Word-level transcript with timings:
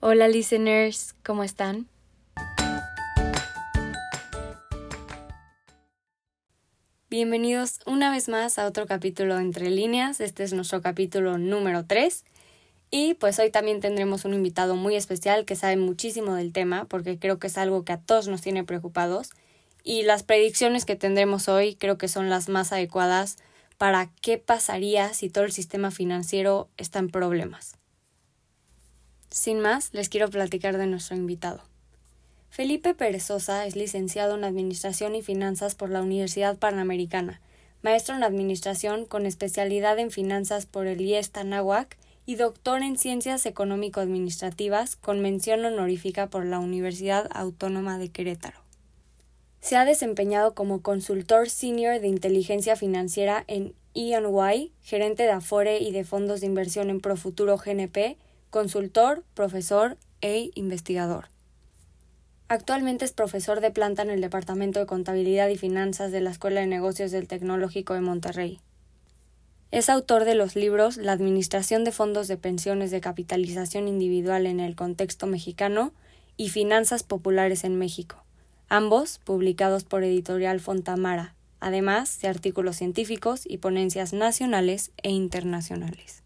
Hola 0.00 0.28
listeners, 0.28 1.16
¿cómo 1.24 1.42
están? 1.42 1.88
Bienvenidos 7.10 7.80
una 7.84 8.12
vez 8.12 8.28
más 8.28 8.60
a 8.60 8.68
otro 8.68 8.86
capítulo 8.86 9.34
de 9.34 9.42
Entre 9.42 9.70
Líneas. 9.70 10.20
Este 10.20 10.44
es 10.44 10.52
nuestro 10.52 10.82
capítulo 10.82 11.36
número 11.36 11.84
3. 11.84 12.24
Y 12.92 13.14
pues 13.14 13.40
hoy 13.40 13.50
también 13.50 13.80
tendremos 13.80 14.24
un 14.24 14.34
invitado 14.34 14.76
muy 14.76 14.94
especial 14.94 15.44
que 15.44 15.56
sabe 15.56 15.76
muchísimo 15.76 16.36
del 16.36 16.52
tema 16.52 16.84
porque 16.84 17.18
creo 17.18 17.40
que 17.40 17.48
es 17.48 17.58
algo 17.58 17.84
que 17.84 17.94
a 17.94 18.00
todos 18.00 18.28
nos 18.28 18.40
tiene 18.40 18.62
preocupados. 18.62 19.30
Y 19.82 20.04
las 20.04 20.22
predicciones 20.22 20.84
que 20.84 20.94
tendremos 20.94 21.48
hoy 21.48 21.74
creo 21.74 21.98
que 21.98 22.06
son 22.06 22.30
las 22.30 22.48
más 22.48 22.70
adecuadas 22.70 23.36
para 23.78 24.12
qué 24.22 24.38
pasaría 24.38 25.12
si 25.12 25.28
todo 25.28 25.42
el 25.42 25.50
sistema 25.50 25.90
financiero 25.90 26.68
está 26.76 27.00
en 27.00 27.10
problemas. 27.10 27.77
Sin 29.38 29.60
más, 29.60 29.90
les 29.94 30.08
quiero 30.08 30.28
platicar 30.30 30.78
de 30.78 30.88
nuestro 30.88 31.14
invitado. 31.14 31.60
Felipe 32.50 32.92
Perezosa 32.92 33.66
es 33.66 33.76
licenciado 33.76 34.34
en 34.34 34.42
Administración 34.42 35.14
y 35.14 35.22
Finanzas 35.22 35.76
por 35.76 35.90
la 35.90 36.02
Universidad 36.02 36.58
Panamericana, 36.58 37.40
maestro 37.80 38.16
en 38.16 38.24
Administración 38.24 39.04
con 39.04 39.26
especialidad 39.26 39.96
en 40.00 40.10
Finanzas 40.10 40.66
por 40.66 40.88
el 40.88 41.00
IES 41.02 41.30
Tanahuac 41.30 41.96
y 42.26 42.34
doctor 42.34 42.82
en 42.82 42.98
Ciencias 42.98 43.46
Económico-Administrativas 43.46 44.96
con 44.96 45.20
mención 45.20 45.64
honorífica 45.64 46.26
por 46.26 46.44
la 46.44 46.58
Universidad 46.58 47.28
Autónoma 47.30 47.96
de 47.96 48.08
Querétaro. 48.08 48.58
Se 49.60 49.76
ha 49.76 49.84
desempeñado 49.84 50.56
como 50.56 50.82
consultor 50.82 51.48
senior 51.48 52.00
de 52.00 52.08
inteligencia 52.08 52.74
financiera 52.74 53.44
en 53.46 53.72
EY, 53.94 54.72
gerente 54.82 55.22
de 55.22 55.30
Afore 55.30 55.78
y 55.78 55.92
de 55.92 56.02
fondos 56.02 56.40
de 56.40 56.46
inversión 56.46 56.90
en 56.90 57.00
Profuturo 57.00 57.56
GNP, 57.56 58.16
consultor, 58.50 59.24
profesor 59.34 59.96
e 60.20 60.50
investigador. 60.54 61.28
Actualmente 62.48 63.04
es 63.04 63.12
profesor 63.12 63.60
de 63.60 63.70
planta 63.70 64.02
en 64.02 64.10
el 64.10 64.22
Departamento 64.22 64.80
de 64.80 64.86
Contabilidad 64.86 65.48
y 65.48 65.58
Finanzas 65.58 66.12
de 66.12 66.22
la 66.22 66.30
Escuela 66.30 66.60
de 66.60 66.66
Negocios 66.66 67.10
del 67.10 67.28
Tecnológico 67.28 67.92
de 67.92 68.00
Monterrey. 68.00 68.58
Es 69.70 69.90
autor 69.90 70.24
de 70.24 70.34
los 70.34 70.56
libros 70.56 70.96
La 70.96 71.12
Administración 71.12 71.84
de 71.84 71.92
Fondos 71.92 72.26
de 72.26 72.38
Pensiones 72.38 72.90
de 72.90 73.02
Capitalización 73.02 73.86
Individual 73.86 74.46
en 74.46 74.60
el 74.60 74.76
Contexto 74.76 75.26
Mexicano 75.26 75.92
y 76.38 76.48
Finanzas 76.48 77.02
Populares 77.02 77.64
en 77.64 77.76
México, 77.76 78.24
ambos 78.70 79.18
publicados 79.18 79.84
por 79.84 80.04
Editorial 80.04 80.60
Fontamara, 80.60 81.34
además 81.60 82.18
de 82.22 82.28
artículos 82.28 82.76
científicos 82.76 83.42
y 83.44 83.58
ponencias 83.58 84.14
nacionales 84.14 84.90
e 85.02 85.10
internacionales. 85.10 86.22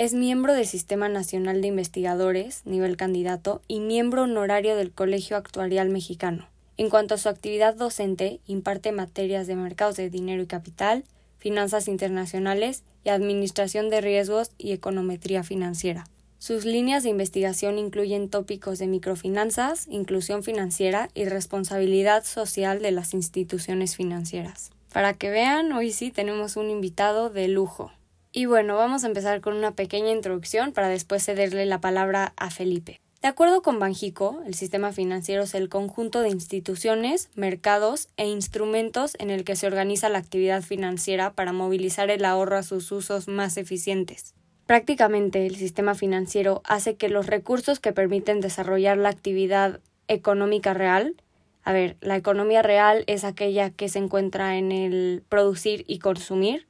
Es 0.00 0.14
miembro 0.14 0.54
del 0.54 0.66
Sistema 0.66 1.10
Nacional 1.10 1.60
de 1.60 1.68
Investigadores, 1.68 2.62
nivel 2.64 2.96
candidato, 2.96 3.60
y 3.68 3.80
miembro 3.80 4.22
honorario 4.22 4.74
del 4.74 4.92
Colegio 4.92 5.36
Actuarial 5.36 5.90
Mexicano. 5.90 6.48
En 6.78 6.88
cuanto 6.88 7.12
a 7.12 7.18
su 7.18 7.28
actividad 7.28 7.74
docente, 7.74 8.40
imparte 8.46 8.92
materias 8.92 9.46
de 9.46 9.56
mercados 9.56 9.98
de 9.98 10.08
dinero 10.08 10.42
y 10.42 10.46
capital, 10.46 11.04
finanzas 11.36 11.86
internacionales 11.86 12.82
y 13.04 13.10
administración 13.10 13.90
de 13.90 14.00
riesgos 14.00 14.52
y 14.56 14.72
econometría 14.72 15.42
financiera. 15.42 16.06
Sus 16.38 16.64
líneas 16.64 17.02
de 17.02 17.10
investigación 17.10 17.76
incluyen 17.76 18.30
tópicos 18.30 18.78
de 18.78 18.86
microfinanzas, 18.86 19.86
inclusión 19.86 20.42
financiera 20.42 21.10
y 21.12 21.26
responsabilidad 21.26 22.24
social 22.24 22.80
de 22.80 22.92
las 22.92 23.12
instituciones 23.12 23.96
financieras. 23.96 24.70
Para 24.94 25.12
que 25.12 25.28
vean, 25.28 25.70
hoy 25.72 25.92
sí 25.92 26.10
tenemos 26.10 26.56
un 26.56 26.70
invitado 26.70 27.28
de 27.28 27.48
lujo. 27.48 27.92
Y 28.32 28.46
bueno, 28.46 28.76
vamos 28.76 29.02
a 29.02 29.08
empezar 29.08 29.40
con 29.40 29.56
una 29.56 29.72
pequeña 29.72 30.12
introducción 30.12 30.72
para 30.72 30.88
después 30.88 31.24
cederle 31.24 31.66
la 31.66 31.80
palabra 31.80 32.32
a 32.36 32.50
Felipe. 32.50 33.00
De 33.22 33.28
acuerdo 33.28 33.60
con 33.60 33.80
Banjico, 33.80 34.40
el 34.46 34.54
sistema 34.54 34.92
financiero 34.92 35.42
es 35.42 35.54
el 35.54 35.68
conjunto 35.68 36.20
de 36.20 36.30
instituciones, 36.30 37.28
mercados 37.34 38.08
e 38.16 38.28
instrumentos 38.28 39.16
en 39.18 39.30
el 39.30 39.44
que 39.44 39.56
se 39.56 39.66
organiza 39.66 40.08
la 40.08 40.18
actividad 40.18 40.62
financiera 40.62 41.32
para 41.32 41.52
movilizar 41.52 42.08
el 42.08 42.24
ahorro 42.24 42.56
a 42.56 42.62
sus 42.62 42.90
usos 42.92 43.26
más 43.26 43.56
eficientes. 43.56 44.34
Prácticamente 44.64 45.44
el 45.46 45.56
sistema 45.56 45.96
financiero 45.96 46.62
hace 46.64 46.94
que 46.94 47.08
los 47.08 47.26
recursos 47.26 47.80
que 47.80 47.92
permiten 47.92 48.40
desarrollar 48.40 48.96
la 48.96 49.08
actividad 49.08 49.80
económica 50.06 50.72
real, 50.72 51.16
a 51.64 51.72
ver, 51.72 51.96
la 52.00 52.16
economía 52.16 52.62
real 52.62 53.02
es 53.06 53.24
aquella 53.24 53.70
que 53.70 53.88
se 53.88 53.98
encuentra 53.98 54.56
en 54.56 54.70
el 54.70 55.24
producir 55.28 55.84
y 55.88 55.98
consumir, 55.98 56.66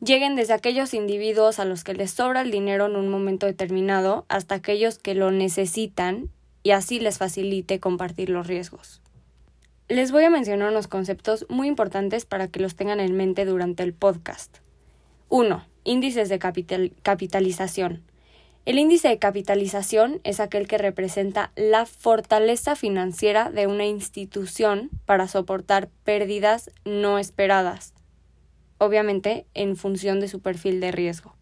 lleguen 0.00 0.34
desde 0.34 0.54
aquellos 0.54 0.94
individuos 0.94 1.58
a 1.58 1.64
los 1.64 1.84
que 1.84 1.94
les 1.94 2.10
sobra 2.10 2.40
el 2.40 2.50
dinero 2.50 2.86
en 2.86 2.96
un 2.96 3.08
momento 3.08 3.46
determinado 3.46 4.24
hasta 4.28 4.56
aquellos 4.56 4.98
que 4.98 5.14
lo 5.14 5.30
necesitan 5.30 6.30
y 6.62 6.72
así 6.72 7.00
les 7.00 7.18
facilite 7.18 7.80
compartir 7.80 8.30
los 8.30 8.46
riesgos. 8.46 9.00
Les 9.88 10.12
voy 10.12 10.24
a 10.24 10.30
mencionar 10.30 10.70
unos 10.70 10.88
conceptos 10.88 11.46
muy 11.48 11.68
importantes 11.68 12.24
para 12.24 12.48
que 12.48 12.60
los 12.60 12.76
tengan 12.76 13.00
en 13.00 13.16
mente 13.16 13.44
durante 13.44 13.82
el 13.82 13.92
podcast. 13.92 14.58
1. 15.28 15.64
Índices 15.84 16.28
de 16.28 16.38
capitalización. 17.02 18.02
El 18.66 18.78
índice 18.78 19.08
de 19.08 19.18
capitalización 19.18 20.20
es 20.22 20.38
aquel 20.38 20.68
que 20.68 20.78
representa 20.78 21.50
la 21.56 21.86
fortaleza 21.86 22.76
financiera 22.76 23.50
de 23.50 23.66
una 23.66 23.86
institución 23.86 24.90
para 25.06 25.28
soportar 25.28 25.88
pérdidas 26.04 26.70
no 26.84 27.18
esperadas 27.18 27.94
obviamente 28.80 29.46
en 29.54 29.76
función 29.76 30.20
de 30.20 30.28
su 30.28 30.40
perfil 30.40 30.80
de 30.80 30.90
riesgo. 30.90 31.34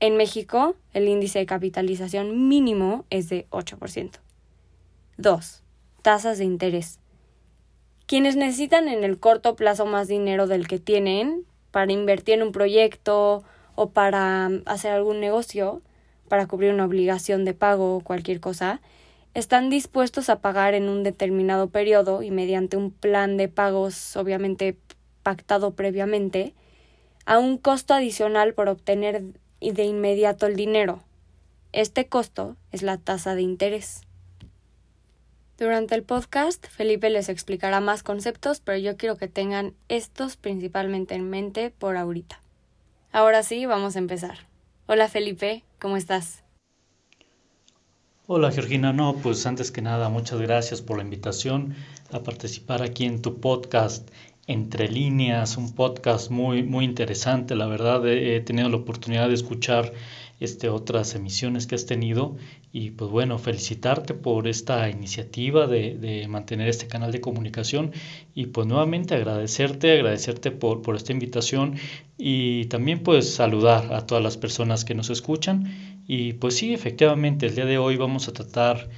En 0.00 0.16
México, 0.16 0.76
el 0.92 1.08
índice 1.08 1.40
de 1.40 1.46
capitalización 1.46 2.46
mínimo 2.46 3.04
es 3.10 3.28
de 3.28 3.48
8%. 3.50 4.10
2. 5.16 5.62
Tasas 6.02 6.38
de 6.38 6.44
interés. 6.44 7.00
Quienes 8.06 8.36
necesitan 8.36 8.88
en 8.88 9.02
el 9.02 9.18
corto 9.18 9.56
plazo 9.56 9.86
más 9.86 10.06
dinero 10.06 10.46
del 10.46 10.68
que 10.68 10.78
tienen 10.78 11.44
para 11.72 11.90
invertir 11.90 12.34
en 12.34 12.44
un 12.44 12.52
proyecto 12.52 13.42
o 13.74 13.90
para 13.90 14.50
hacer 14.66 14.92
algún 14.92 15.20
negocio, 15.20 15.82
para 16.28 16.46
cubrir 16.46 16.72
una 16.72 16.84
obligación 16.84 17.44
de 17.44 17.54
pago 17.54 17.96
o 17.96 18.00
cualquier 18.00 18.40
cosa, 18.40 18.80
están 19.34 19.70
dispuestos 19.70 20.28
a 20.28 20.40
pagar 20.40 20.74
en 20.74 20.88
un 20.88 21.02
determinado 21.02 21.70
periodo 21.70 22.22
y 22.22 22.30
mediante 22.30 22.76
un 22.76 22.90
plan 22.90 23.36
de 23.36 23.48
pagos 23.48 24.16
obviamente 24.16 24.76
previamente, 25.74 26.54
a 27.26 27.38
un 27.38 27.58
costo 27.58 27.94
adicional 27.94 28.54
por 28.54 28.68
obtener 28.68 29.22
de 29.60 29.84
inmediato 29.84 30.46
el 30.46 30.56
dinero. 30.56 31.02
Este 31.72 32.06
costo 32.06 32.56
es 32.72 32.82
la 32.82 32.96
tasa 32.96 33.34
de 33.34 33.42
interés. 33.42 34.02
Durante 35.58 35.94
el 35.94 36.04
podcast, 36.04 36.66
Felipe 36.68 37.10
les 37.10 37.28
explicará 37.28 37.80
más 37.80 38.02
conceptos, 38.02 38.60
pero 38.60 38.78
yo 38.78 38.96
quiero 38.96 39.16
que 39.16 39.26
tengan 39.26 39.74
estos 39.88 40.36
principalmente 40.36 41.14
en 41.16 41.28
mente 41.28 41.70
por 41.70 41.96
ahorita. 41.96 42.40
Ahora 43.10 43.42
sí, 43.42 43.66
vamos 43.66 43.96
a 43.96 43.98
empezar. 43.98 44.38
Hola 44.86 45.08
Felipe, 45.08 45.64
¿cómo 45.80 45.96
estás? 45.96 46.44
Hola 48.26 48.52
Georgina, 48.52 48.92
no, 48.92 49.16
pues 49.16 49.44
antes 49.46 49.72
que 49.72 49.82
nada, 49.82 50.08
muchas 50.10 50.40
gracias 50.40 50.80
por 50.80 50.98
la 50.98 51.02
invitación 51.02 51.74
a 52.12 52.22
participar 52.22 52.82
aquí 52.82 53.04
en 53.04 53.20
tu 53.20 53.40
podcast 53.40 54.08
entre 54.48 54.88
líneas, 54.88 55.58
un 55.58 55.74
podcast 55.74 56.30
muy, 56.30 56.62
muy 56.62 56.86
interesante. 56.86 57.54
La 57.54 57.66
verdad, 57.66 58.06
he, 58.08 58.40
tenido 58.40 58.70
la 58.70 58.78
oportunidad 58.78 59.28
de 59.28 59.34
escuchar 59.34 59.92
este, 60.40 60.70
otras 60.70 61.14
emisiones 61.14 61.66
que 61.66 61.74
has 61.74 61.84
tenido 61.84 62.36
y 62.72 62.90
pues 62.92 63.10
bueno, 63.10 63.38
felicitarte 63.38 64.14
por 64.14 64.48
esta 64.48 64.88
iniciativa 64.88 65.66
de, 65.66 65.96
de, 65.98 66.26
mantener 66.28 66.68
este 66.68 66.86
canal 66.86 67.12
de 67.12 67.20
comunicación 67.20 67.92
y 68.34 68.46
pues 68.46 68.66
nuevamente 68.66 69.14
agradecerte, 69.14 69.92
agradecerte 69.92 70.50
por, 70.50 70.80
por 70.80 70.96
esta 70.96 71.12
invitación 71.12 71.76
y 72.16 72.66
también 72.66 73.02
pues 73.02 73.34
saludar 73.34 73.92
a 73.92 74.06
todas 74.06 74.24
las 74.24 74.38
personas 74.38 74.84
que 74.84 74.94
nos 74.94 75.10
escuchan 75.10 75.98
y 76.06 76.32
pues 76.32 76.56
sí, 76.56 76.72
efectivamente, 76.72 77.46
el 77.46 77.54
día 77.54 77.66
de 77.66 77.76
hoy 77.76 77.98
vamos 77.98 78.28
a 78.28 78.32
tratar 78.32 78.88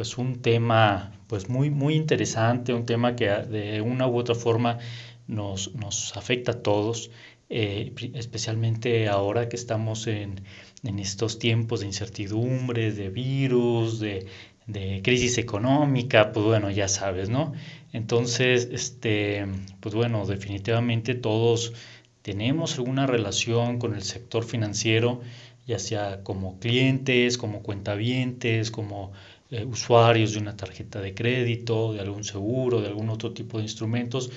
pues 0.00 0.16
un 0.16 0.40
tema 0.40 1.12
pues 1.26 1.50
muy, 1.50 1.68
muy 1.68 1.94
interesante, 1.94 2.72
un 2.72 2.86
tema 2.86 3.16
que 3.16 3.26
de 3.26 3.82
una 3.82 4.08
u 4.08 4.16
otra 4.16 4.34
forma 4.34 4.78
nos, 5.26 5.74
nos 5.74 6.16
afecta 6.16 6.52
a 6.52 6.62
todos, 6.62 7.10
eh, 7.50 7.92
especialmente 8.14 9.08
ahora 9.08 9.50
que 9.50 9.56
estamos 9.56 10.06
en, 10.06 10.40
en, 10.84 10.98
estos 11.00 11.38
tiempos 11.38 11.80
de 11.80 11.86
incertidumbre, 11.88 12.92
de 12.92 13.10
virus, 13.10 14.00
de, 14.00 14.26
de, 14.66 15.02
crisis 15.04 15.36
económica, 15.36 16.32
pues 16.32 16.46
bueno, 16.46 16.70
ya 16.70 16.88
sabes, 16.88 17.28
¿no? 17.28 17.52
Entonces, 17.92 18.70
este, 18.72 19.46
pues 19.80 19.94
bueno, 19.94 20.24
definitivamente 20.24 21.14
todos 21.14 21.74
tenemos 22.22 22.78
alguna 22.78 23.06
relación 23.06 23.78
con 23.78 23.94
el 23.94 24.02
sector 24.02 24.44
financiero, 24.44 25.20
ya 25.66 25.78
sea 25.78 26.22
como 26.22 26.58
clientes, 26.58 27.36
como 27.36 27.62
cuentavientes, 27.62 28.70
como 28.70 29.12
eh, 29.50 29.64
usuarios 29.64 30.32
de 30.32 30.40
una 30.40 30.56
tarjeta 30.56 31.00
de 31.00 31.14
crédito, 31.14 31.92
de 31.92 32.00
algún 32.00 32.24
seguro, 32.24 32.80
de 32.80 32.88
algún 32.88 33.10
otro 33.10 33.32
tipo 33.32 33.58
de 33.58 33.64
instrumentos. 33.64 34.30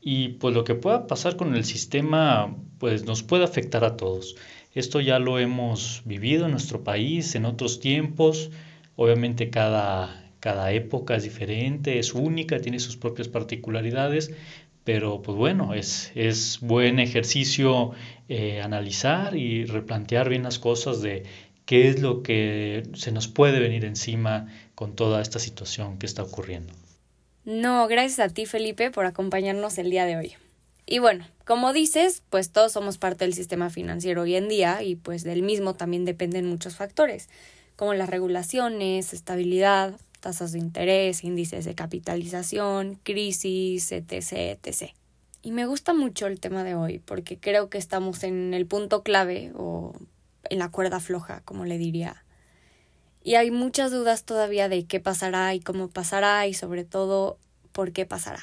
Y 0.00 0.28
pues 0.40 0.54
lo 0.54 0.64
que 0.64 0.74
pueda 0.74 1.06
pasar 1.06 1.36
con 1.36 1.54
el 1.54 1.64
sistema, 1.64 2.56
pues 2.78 3.04
nos 3.04 3.22
puede 3.22 3.44
afectar 3.44 3.84
a 3.84 3.96
todos. 3.96 4.36
Esto 4.74 5.00
ya 5.00 5.18
lo 5.18 5.38
hemos 5.38 6.02
vivido 6.04 6.46
en 6.46 6.50
nuestro 6.50 6.82
país 6.82 7.34
en 7.34 7.44
otros 7.44 7.80
tiempos. 7.80 8.50
Obviamente 8.96 9.50
cada, 9.50 10.30
cada 10.40 10.72
época 10.72 11.16
es 11.16 11.22
diferente, 11.22 11.98
es 11.98 12.12
única, 12.12 12.60
tiene 12.60 12.80
sus 12.80 12.96
propias 12.96 13.28
particularidades, 13.28 14.32
pero 14.84 15.22
pues 15.22 15.38
bueno, 15.38 15.74
es, 15.74 16.12
es 16.14 16.58
buen 16.60 16.98
ejercicio 16.98 17.92
eh, 18.28 18.60
analizar 18.60 19.36
y 19.36 19.64
replantear 19.64 20.28
bien 20.28 20.42
las 20.42 20.58
cosas 20.58 21.00
de 21.00 21.22
qué 21.66 21.88
es 21.88 22.00
lo 22.00 22.22
que 22.22 22.84
se 22.94 23.12
nos 23.12 23.28
puede 23.28 23.60
venir 23.60 23.84
encima 23.84 24.48
con 24.74 24.94
toda 24.94 25.22
esta 25.22 25.38
situación 25.38 25.98
que 25.98 26.06
está 26.06 26.22
ocurriendo. 26.22 26.72
No, 27.44 27.86
gracias 27.88 28.20
a 28.20 28.32
ti 28.32 28.46
Felipe 28.46 28.90
por 28.90 29.06
acompañarnos 29.06 29.78
el 29.78 29.90
día 29.90 30.06
de 30.06 30.16
hoy. 30.16 30.34
Y 30.86 30.98
bueno, 30.98 31.26
como 31.46 31.72
dices, 31.72 32.22
pues 32.30 32.50
todos 32.50 32.72
somos 32.72 32.98
parte 32.98 33.24
del 33.24 33.34
sistema 33.34 33.70
financiero 33.70 34.22
hoy 34.22 34.34
en 34.34 34.48
día 34.48 34.82
y 34.82 34.96
pues 34.96 35.24
del 35.24 35.42
mismo 35.42 35.74
también 35.74 36.04
dependen 36.04 36.46
muchos 36.46 36.76
factores, 36.76 37.28
como 37.76 37.94
las 37.94 38.10
regulaciones, 38.10 39.14
estabilidad, 39.14 39.98
tasas 40.20 40.52
de 40.52 40.58
interés, 40.58 41.24
índices 41.24 41.64
de 41.64 41.74
capitalización, 41.74 42.98
crisis, 43.02 43.92
etc., 43.92 44.58
etc. 44.62 44.92
Y 45.42 45.52
me 45.52 45.66
gusta 45.66 45.92
mucho 45.92 46.26
el 46.26 46.40
tema 46.40 46.64
de 46.64 46.74
hoy 46.74 46.98
porque 46.98 47.38
creo 47.38 47.68
que 47.68 47.78
estamos 47.78 48.22
en 48.22 48.54
el 48.54 48.66
punto 48.66 49.02
clave 49.02 49.52
o 49.54 49.94
en 50.50 50.58
la 50.58 50.70
cuerda 50.70 51.00
floja, 51.00 51.42
como 51.44 51.64
le 51.64 51.78
diría. 51.78 52.24
Y 53.22 53.36
hay 53.36 53.50
muchas 53.50 53.90
dudas 53.90 54.24
todavía 54.24 54.68
de 54.68 54.86
qué 54.86 55.00
pasará 55.00 55.54
y 55.54 55.60
cómo 55.60 55.88
pasará 55.88 56.46
y 56.46 56.54
sobre 56.54 56.84
todo 56.84 57.38
por 57.72 57.92
qué 57.92 58.06
pasará. 58.06 58.40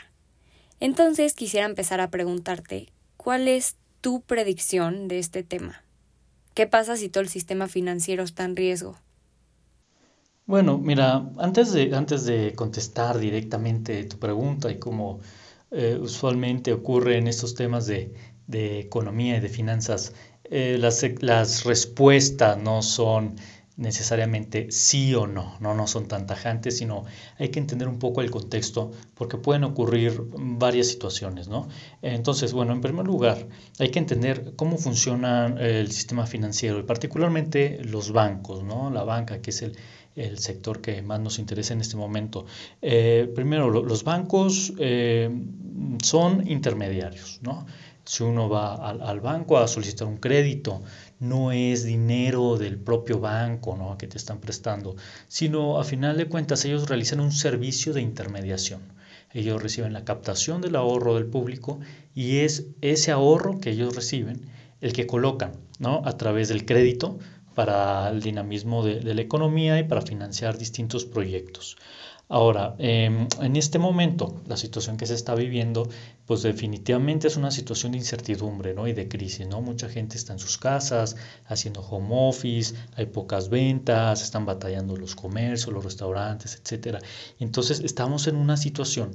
Entonces 0.80 1.34
quisiera 1.34 1.66
empezar 1.66 2.02
a 2.02 2.10
preguntarte, 2.10 2.90
¿cuál 3.18 3.48
es 3.48 3.76
tu 4.02 4.22
predicción 4.22 5.08
de 5.08 5.20
este 5.20 5.44
tema? 5.44 5.84
¿Qué 6.54 6.68
pasa 6.68 6.98
si 6.98 7.08
todo 7.08 7.22
el 7.22 7.30
sistema 7.30 7.68
financiero 7.68 8.24
está 8.24 8.44
en 8.44 8.56
riesgo? 8.56 8.98
Bueno, 10.48 10.78
mira, 10.78 11.30
antes 11.38 11.72
de, 11.72 11.96
antes 11.96 12.26
de 12.26 12.54
contestar 12.56 13.20
directamente 13.20 14.04
tu 14.04 14.18
pregunta 14.18 14.70
y 14.70 14.80
cómo 14.80 15.22
eh, 15.72 15.98
usualmente 16.02 16.74
ocurre 16.74 17.18
en 17.18 17.28
estos 17.28 17.56
temas 17.56 17.88
de, 17.88 18.14
economía 18.50 19.38
y 19.38 19.40
de 19.40 19.48
finanzas, 19.48 20.14
eh, 20.52 20.78
las, 20.80 21.04
las 21.22 21.64
respuestas 21.64 22.58
no 22.58 22.82
son 22.82 23.36
necesariamente 23.78 24.68
sí 24.70 25.16
o 25.16 25.26
no, 25.26 25.56
no, 25.60 25.74
no 25.74 25.88
son 25.88 26.08
tan 26.08 26.28
tajantes, 26.28 26.78
sino 26.78 27.06
hay 27.40 27.50
que 27.50 27.60
entender 27.60 27.88
un 27.88 27.98
poco 27.98 28.22
el 28.22 28.30
contexto 28.30 28.92
porque 29.16 29.38
pueden 29.38 29.64
ocurrir 29.64 30.22
varias 30.36 30.88
situaciones, 30.88 31.48
¿no? 31.48 31.68
Entonces, 32.02 32.54
bueno, 32.54 32.74
en 32.74 32.82
primer 32.82 33.08
lugar, 33.08 33.48
hay 33.80 33.90
que 33.90 34.00
entender 34.00 34.54
cómo 34.56 34.78
funciona 34.78 35.48
el 35.60 35.92
sistema 35.92 36.28
financiero 36.28 36.80
y 36.80 36.84
particularmente 36.84 37.84
los 37.84 38.12
bancos, 38.12 38.64
¿no? 38.64 38.92
La 38.92 39.04
banca, 39.04 39.42
que 39.42 39.50
es 39.50 39.64
el, 39.64 39.76
sector 40.38 40.82
que 40.82 41.02
más 41.02 41.22
nos 41.22 41.40
interesa 41.40 41.74
en 41.74 41.80
este 41.80 41.96
momento. 41.96 42.46
Eh, 42.82 43.32
primero, 43.34 43.70
los 43.70 44.04
bancos 44.04 44.74
eh, 44.78 45.30
son 46.04 46.46
intermediarios, 46.48 47.40
¿no? 47.42 47.66
Si 48.12 48.24
uno 48.24 48.50
va 48.50 48.76
al, 48.90 49.22
banco 49.22 49.58
a 49.58 49.70
solicitar 49.70 50.06
un 50.06 50.18
crédito, 50.18 50.82
no 51.22 51.54
es 51.54 51.86
dinero 51.86 52.58
del 52.58 52.78
propio 52.78 53.22
banco 53.22 53.78
¿no? 53.78 53.98
que 53.98 54.06
te 54.06 54.18
están 54.18 54.42
prestando, 54.42 54.98
sino 55.30 55.80
a 55.80 55.86
final 55.86 56.18
de 56.18 56.28
cuentas 56.28 56.66
ellos 56.66 56.90
realizan 56.90 57.22
un 57.22 57.32
servicio 57.32 57.94
de 57.94 58.02
intermediación. 58.02 58.82
Ellos 59.34 59.64
reciben 59.64 59.94
la 59.94 60.04
captación 60.04 60.60
del 60.60 60.76
ahorro 60.76 61.16
del 61.16 61.28
público 61.28 61.80
y 62.14 62.40
es 62.40 62.66
ese 62.82 63.12
ahorro 63.12 63.62
que 63.62 63.70
ellos 63.70 63.96
reciben 63.96 64.42
el 64.82 64.92
que 64.92 65.08
colocan 65.08 65.54
¿no? 65.80 66.02
a 66.04 66.18
través 66.18 66.50
del 66.50 66.66
crédito 66.66 67.18
para 67.56 68.10
el 68.10 68.22
dinamismo 68.22 68.84
de 68.84 69.14
la 69.14 69.22
economía 69.22 69.80
y 69.80 69.86
para 69.86 70.02
financiar 70.02 70.58
distintos 70.58 71.06
proyectos. 71.06 71.78
Ahora, 72.34 72.76
em, 72.80 73.28
en 73.42 73.58
este 73.58 73.78
momento, 73.78 74.42
la 74.48 74.56
situación 74.56 74.96
que 74.96 75.06
se 75.06 75.16
está 75.16 75.36
viviendo, 75.36 75.90
pues 76.26 76.44
definitivamente 76.44 77.28
es 77.28 77.36
una 77.36 77.52
situación 77.52 77.92
de 77.92 77.98
incertidumbre 77.98 78.74
¿no? 78.74 78.88
y 78.88 78.94
de 78.94 79.10
crisis. 79.10 79.46
¿no? 79.48 79.60
Mucha 79.60 79.90
gente 79.90 80.16
está 80.16 80.32
en 80.32 80.40
sus 80.40 80.58
casas 80.58 81.18
haciendo 81.46 81.82
home 81.82 82.08
office, 82.12 82.74
hay 82.96 83.08
pocas 83.08 83.50
ventas, 83.50 84.24
están 84.24 84.46
batallando 84.46 84.96
los 84.96 85.14
comercios, 85.14 85.74
los 85.74 85.84
restaurantes, 85.84 86.56
etc. 86.56 87.00
Entonces, 87.38 87.82
estamos 87.82 88.28
en 88.28 88.38
una 88.38 88.56
situación 88.56 89.12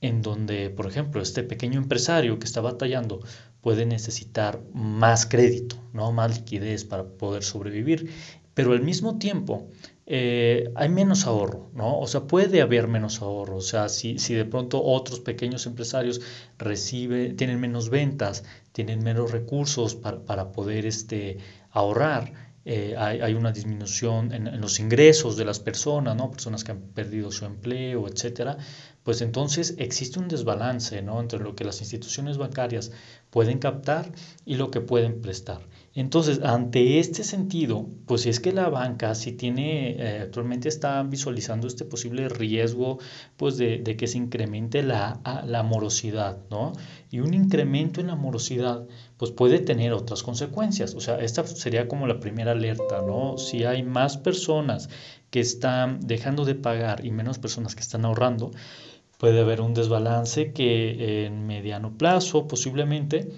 en 0.00 0.22
donde, 0.22 0.70
por 0.70 0.86
ejemplo, 0.86 1.20
este 1.20 1.42
pequeño 1.42 1.80
empresario 1.80 2.38
que 2.38 2.46
está 2.46 2.60
batallando 2.60 3.18
puede 3.60 3.86
necesitar 3.86 4.60
más 4.72 5.26
crédito, 5.26 5.74
¿no? 5.92 6.12
más 6.12 6.38
liquidez 6.38 6.84
para 6.84 7.02
poder 7.02 7.42
sobrevivir, 7.42 8.08
pero 8.54 8.70
al 8.70 8.82
mismo 8.82 9.18
tiempo 9.18 9.66
eh, 10.06 10.72
hay 10.74 10.88
menos 10.88 11.26
ahorro, 11.26 11.70
¿no? 11.74 11.98
O 12.00 12.06
sea, 12.06 12.22
puede 12.22 12.60
haber 12.60 12.88
menos 12.88 13.22
ahorro. 13.22 13.56
O 13.56 13.60
sea, 13.60 13.88
si, 13.88 14.18
si 14.18 14.34
de 14.34 14.44
pronto 14.44 14.82
otros 14.82 15.20
pequeños 15.20 15.66
empresarios 15.66 16.20
recibe, 16.58 17.32
tienen 17.34 17.60
menos 17.60 17.88
ventas, 17.88 18.44
tienen 18.72 19.02
menos 19.02 19.30
recursos 19.30 19.94
para, 19.94 20.24
para 20.24 20.52
poder 20.52 20.86
este, 20.86 21.38
ahorrar, 21.70 22.32
eh, 22.64 22.94
hay, 22.96 23.20
hay, 23.20 23.34
una 23.34 23.50
disminución 23.50 24.32
en, 24.32 24.46
en, 24.46 24.60
los 24.60 24.78
ingresos 24.78 25.36
de 25.36 25.44
las 25.44 25.58
personas, 25.58 26.16
¿no? 26.16 26.30
Personas 26.30 26.62
que 26.62 26.72
han 26.72 26.80
perdido 26.80 27.32
su 27.32 27.44
empleo, 27.44 28.06
etcétera, 28.06 28.56
pues 29.02 29.20
entonces 29.20 29.74
existe 29.78 30.20
un 30.20 30.28
desbalance, 30.28 31.02
¿no? 31.02 31.20
Entre 31.20 31.40
lo 31.40 31.56
que 31.56 31.64
las 31.64 31.80
instituciones 31.80 32.38
bancarias 32.38 32.92
pueden 33.30 33.58
captar 33.58 34.12
y 34.44 34.56
lo 34.56 34.70
que 34.70 34.80
pueden 34.80 35.20
prestar. 35.20 35.60
Entonces, 35.94 36.40
ante 36.42 36.98
este 36.98 37.22
sentido, 37.22 37.86
pues 38.06 38.24
es 38.24 38.40
que 38.40 38.52
la 38.52 38.70
banca 38.70 39.14
sí 39.14 39.32
tiene, 39.32 39.90
eh, 39.90 40.20
actualmente 40.22 40.70
está 40.70 41.02
visualizando 41.02 41.66
este 41.66 41.84
posible 41.84 42.30
riesgo, 42.30 42.98
pues 43.36 43.58
de, 43.58 43.82
que 43.82 44.06
se 44.06 44.16
incremente 44.16 44.82
la, 44.82 45.20
la, 45.46 45.62
morosidad, 45.62 46.38
¿no? 46.50 46.72
Y 47.10 47.20
un 47.20 47.34
incremento 47.34 48.00
en 48.00 48.06
la 48.06 48.16
morosidad, 48.16 48.86
pues 49.18 49.32
puede 49.32 49.58
tener 49.58 49.92
otras 49.92 50.22
consecuencias. 50.22 50.94
O 50.94 51.00
sea, 51.00 51.20
esta 51.20 51.46
sería 51.46 51.88
como 51.88 52.06
la 52.06 52.20
primera 52.20 52.52
alerta, 52.52 53.02
¿no? 53.02 53.36
Si 53.36 53.64
hay 53.64 53.82
más 53.82 54.16
personas 54.16 54.88
que 55.30 55.40
están 55.40 56.00
dejando 56.00 56.46
de 56.46 56.54
pagar 56.54 57.04
y 57.04 57.10
menos 57.10 57.38
personas 57.38 57.74
que 57.74 57.82
están 57.82 58.06
ahorrando, 58.06 58.50
puede 59.18 59.40
haber 59.40 59.60
un 59.60 59.74
desbalance 59.74 60.52
que 60.52 61.26
en 61.26 61.46
mediano 61.46 61.96
plazo 61.96 62.48
posiblemente 62.48 63.28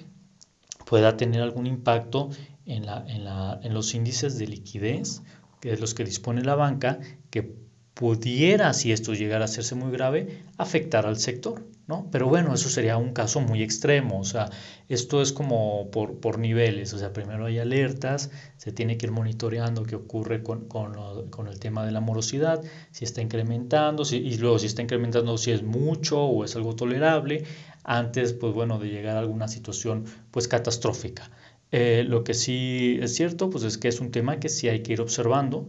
pueda 0.85 1.17
tener 1.17 1.43
algún 1.43 1.67
impacto 1.67 2.31
en, 2.67 2.87
la, 2.87 3.05
en, 3.09 3.25
la, 3.25 3.61
en 3.63 3.75
los 3.75 3.95
índices 3.95 4.39
de 4.39 4.47
liquidez, 4.47 5.23
que 5.61 5.73
es 5.73 5.81
los 5.81 5.95
que 5.95 6.05
dispone 6.05 6.43
la 6.43 6.55
banca, 6.55 6.99
que 7.31 7.65
pudiera, 7.95 8.73
si 8.73 8.91
esto 8.91 9.15
llegara 9.15 9.43
a 9.43 9.45
hacerse 9.45 9.77
muy 9.77 9.93
grave, 9.93 10.43
afectar 10.59 11.07
al 11.07 11.17
sector, 11.17 11.65
¿no? 11.87 12.09
Pero 12.11 12.29
bueno, 12.29 12.53
eso 12.53 12.69
sería 12.69 12.97
un 12.97 13.13
caso 13.13 13.41
muy 13.41 13.63
extremo, 13.63 14.19
o 14.19 14.25
sea, 14.25 14.51
esto 14.89 15.23
es 15.23 15.33
como 15.33 15.91
por, 15.93 16.19
por 16.19 16.41
niveles, 16.41 16.93
o 16.93 16.99
sea, 16.99 17.13
primero 17.13 17.47
hay 17.47 17.61
alertas, 17.61 18.31
se 18.57 18.73
tiene 18.73 18.99
que 18.99 19.07
ir 19.07 19.13
monitoreando 19.13 19.85
qué 19.85 19.95
ocurre 19.95 20.43
con, 20.43 20.67
con, 20.67 21.31
con 21.31 21.47
el 21.47 21.61
tema 21.61 21.87
de 21.87 21.93
la 21.93 22.01
morosidad, 22.01 22.63
si 22.91 23.05
está 23.05 23.23
incrementando, 23.23 24.05
si, 24.05 24.17
y 24.17 24.39
luego 24.39 24.59
si 24.59 24.67
está 24.67 24.83
incrementando 24.83 25.39
si 25.39 25.53
es 25.53 25.63
mucho 25.63 26.21
o 26.21 26.45
es 26.45 26.57
algo 26.57 26.75
tolerable, 26.75 27.45
antes, 27.85 28.33
pues 28.33 28.53
bueno, 28.55 28.79
de 28.79 28.89
llegar 28.89 29.17
a 29.17 29.21
alguna 29.21 29.49
situación, 29.49 30.05
pues 30.31 30.49
catastrófica. 30.49 31.31
Eh, 31.71 32.05
lo 32.07 32.25
que 32.25 32.35
sí 32.35 32.99
es 33.01 33.15
cierto, 33.15 33.51
pues 33.51 33.65
es 33.65 33.79
que 33.79 33.89
es 33.89 34.01
un 34.01 34.11
tema 34.11 34.41
que 34.41 34.49
sí 34.49 34.69
hay 34.69 34.83
que 34.83 34.93
ir 34.95 35.01
observando, 35.01 35.69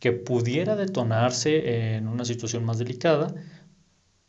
que 0.00 0.12
pudiera 0.12 0.76
detonarse 0.76 1.96
en 1.96 2.08
una 2.08 2.24
situación 2.24 2.64
más 2.64 2.78
delicada, 2.78 3.34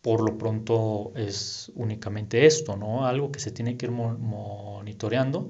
por 0.01 0.21
lo 0.21 0.37
pronto 0.37 1.11
es 1.15 1.71
únicamente 1.75 2.45
esto, 2.45 2.77
¿no? 2.77 3.05
Algo 3.05 3.31
que 3.31 3.39
se 3.39 3.51
tiene 3.51 3.77
que 3.77 3.87
ir 3.87 3.91
monitoreando 3.91 5.49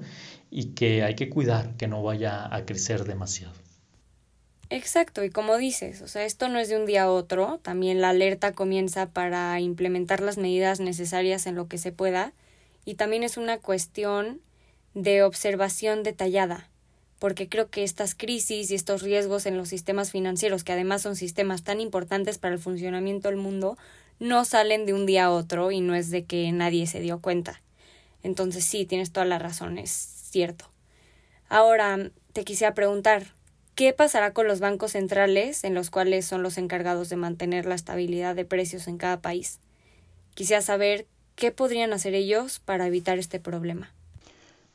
y 0.50 0.74
que 0.74 1.02
hay 1.04 1.14
que 1.14 1.30
cuidar 1.30 1.76
que 1.76 1.88
no 1.88 2.02
vaya 2.02 2.54
a 2.54 2.64
crecer 2.66 3.04
demasiado. 3.04 3.67
Exacto, 4.70 5.24
y 5.24 5.30
como 5.30 5.56
dices, 5.56 6.02
o 6.02 6.08
sea, 6.08 6.24
esto 6.24 6.48
no 6.48 6.58
es 6.58 6.68
de 6.68 6.76
un 6.76 6.84
día 6.84 7.04
a 7.04 7.10
otro, 7.10 7.58
también 7.62 8.02
la 8.02 8.10
alerta 8.10 8.52
comienza 8.52 9.06
para 9.06 9.58
implementar 9.60 10.20
las 10.20 10.36
medidas 10.36 10.78
necesarias 10.78 11.46
en 11.46 11.54
lo 11.54 11.68
que 11.68 11.78
se 11.78 11.90
pueda, 11.90 12.34
y 12.84 12.94
también 12.94 13.22
es 13.22 13.38
una 13.38 13.56
cuestión 13.58 14.42
de 14.92 15.22
observación 15.22 16.02
detallada, 16.02 16.68
porque 17.18 17.48
creo 17.48 17.70
que 17.70 17.82
estas 17.82 18.14
crisis 18.14 18.70
y 18.70 18.74
estos 18.74 19.00
riesgos 19.00 19.46
en 19.46 19.56
los 19.56 19.70
sistemas 19.70 20.10
financieros, 20.10 20.64
que 20.64 20.72
además 20.72 21.00
son 21.00 21.16
sistemas 21.16 21.62
tan 21.64 21.80
importantes 21.80 22.36
para 22.36 22.54
el 22.54 22.60
funcionamiento 22.60 23.28
del 23.28 23.38
mundo, 23.38 23.78
no 24.18 24.44
salen 24.44 24.84
de 24.84 24.92
un 24.92 25.06
día 25.06 25.26
a 25.26 25.30
otro 25.30 25.70
y 25.70 25.80
no 25.80 25.94
es 25.94 26.10
de 26.10 26.26
que 26.26 26.52
nadie 26.52 26.86
se 26.86 27.00
dio 27.00 27.20
cuenta. 27.20 27.62
Entonces 28.22 28.64
sí, 28.64 28.84
tienes 28.84 29.12
toda 29.12 29.24
la 29.24 29.38
razón, 29.38 29.78
es 29.78 29.90
cierto. 29.90 30.66
Ahora, 31.48 32.10
te 32.34 32.44
quisiera 32.44 32.74
preguntar, 32.74 33.37
¿qué 33.78 33.92
pasará 33.92 34.32
con 34.32 34.48
los 34.48 34.58
bancos 34.58 34.90
centrales, 34.90 35.62
en 35.62 35.72
los 35.72 35.88
cuales 35.88 36.26
son 36.26 36.42
los 36.42 36.58
encargados 36.58 37.08
de 37.10 37.14
mantener 37.14 37.64
la 37.64 37.76
estabilidad 37.76 38.34
de 38.34 38.44
precios 38.44 38.88
en 38.88 38.98
cada 38.98 39.20
país? 39.20 39.60
Quisiera 40.34 40.62
saber 40.62 41.06
qué 41.36 41.52
podrían 41.52 41.92
hacer 41.92 42.16
ellos 42.16 42.58
para 42.58 42.88
evitar 42.88 43.20
este 43.20 43.38
problema. 43.38 43.92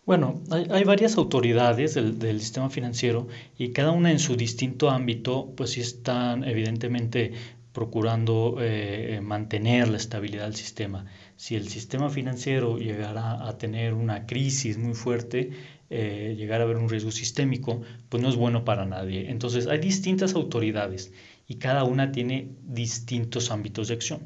Bueno, 0.05 0.39
hay, 0.50 0.86
varias 0.86 1.17
autoridades 1.17 1.95
del, 1.95 2.39
sistema 2.39 2.69
financiero 2.69 3.27
y 3.57 3.74
cada 3.74 3.91
una 3.91 4.10
en 4.10 4.19
su 4.19 4.38
distinto 4.38 4.89
ámbito, 4.89 5.51
pues 5.57 5.72
sí 5.72 5.81
están 5.81 6.45
evidentemente 6.45 7.33
procurando 7.74 8.55
eh, 8.62 9.19
mantener 9.22 9.89
la 9.89 9.98
estabilidad 9.98 10.45
del 10.45 10.55
sistema. 10.55 11.07
Si 11.36 11.57
el 11.57 11.67
sistema 11.67 12.10
financiero 12.10 12.77
llegara 12.77 13.45
a 13.45 13.57
tener 13.57 13.95
una 13.95 14.25
crisis 14.27 14.77
muy 14.77 14.93
fuerte, 14.93 15.51
eh, 15.89 16.35
llegar 16.37 16.61
a 16.61 16.63
haber 16.63 16.77
un 16.77 16.89
riesgo 16.89 17.11
sistémico, 17.11 17.81
pues 18.09 18.21
no 18.21 18.29
es 18.29 18.35
bueno 18.35 18.65
para 18.65 18.85
nadie. 18.85 19.29
Entonces 19.29 19.67
hay 19.67 19.79
distintas 19.79 20.33
autoridades 20.35 21.11
y 21.47 21.55
cada 21.55 21.83
una 21.83 22.11
tiene 22.11 22.49
distintos 22.63 23.51
ámbitos 23.51 23.89
de 23.89 23.93
acción. 23.93 24.21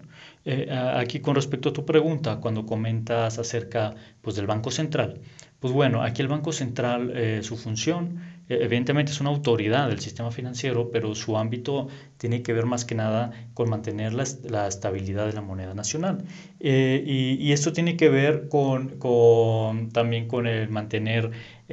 Eh, 0.45 0.69
aquí 0.71 1.19
con 1.19 1.35
respecto 1.35 1.69
a 1.69 1.73
tu 1.73 1.85
pregunta, 1.85 2.37
cuando 2.37 2.65
comentas 2.65 3.39
acerca 3.39 3.95
pues, 4.21 4.35
del 4.35 4.47
Banco 4.47 4.71
Central, 4.71 5.19
pues 5.59 5.73
bueno, 5.73 6.03
aquí 6.03 6.21
el 6.21 6.27
Banco 6.27 6.51
Central, 6.51 7.11
eh, 7.15 7.39
su 7.41 7.57
función, 7.57 8.21
evidentemente 8.49 9.11
es 9.11 9.21
una 9.21 9.29
autoridad 9.29 9.89
del 9.89 9.99
sistema 9.99 10.31
financiero, 10.31 10.91
pero 10.91 11.15
su 11.15 11.37
ámbito 11.37 11.87
tiene 12.17 12.41
que 12.41 12.53
ver 12.53 12.65
más 12.65 12.85
que 12.85 12.95
nada 12.95 13.31
con 13.53 13.69
mantener 13.69 14.13
la, 14.13 14.25
la 14.49 14.67
estabilidad 14.67 15.25
de 15.25 15.33
la 15.33 15.41
moneda 15.41 15.73
nacional. 15.73 16.25
Eh, 16.59 17.03
y, 17.05 17.33
y, 17.35 17.51
esto 17.51 17.73
tiene 17.73 17.97
que 17.97 18.09
ver 18.09 18.47
con, 18.49 18.97
con 18.99 19.89
también 19.91 20.27
con 20.27 20.47
el 20.47 20.69
mantener 20.69 21.31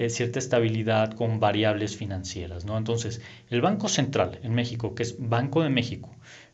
cierta 0.08 0.40
estabilidad 0.40 1.12
con 1.12 1.38
variables 1.38 1.96
financieras. 1.96 2.64
¿no? 2.64 2.76
Entonces, 2.76 3.20
el 3.48 3.60
Banco 3.60 3.88
Central 3.88 4.40
en 4.42 4.54
México, 4.54 4.94
que 4.94 5.04
es 5.04 5.16
Banco 5.18 5.62
de 5.62 5.70
México, 5.70 6.10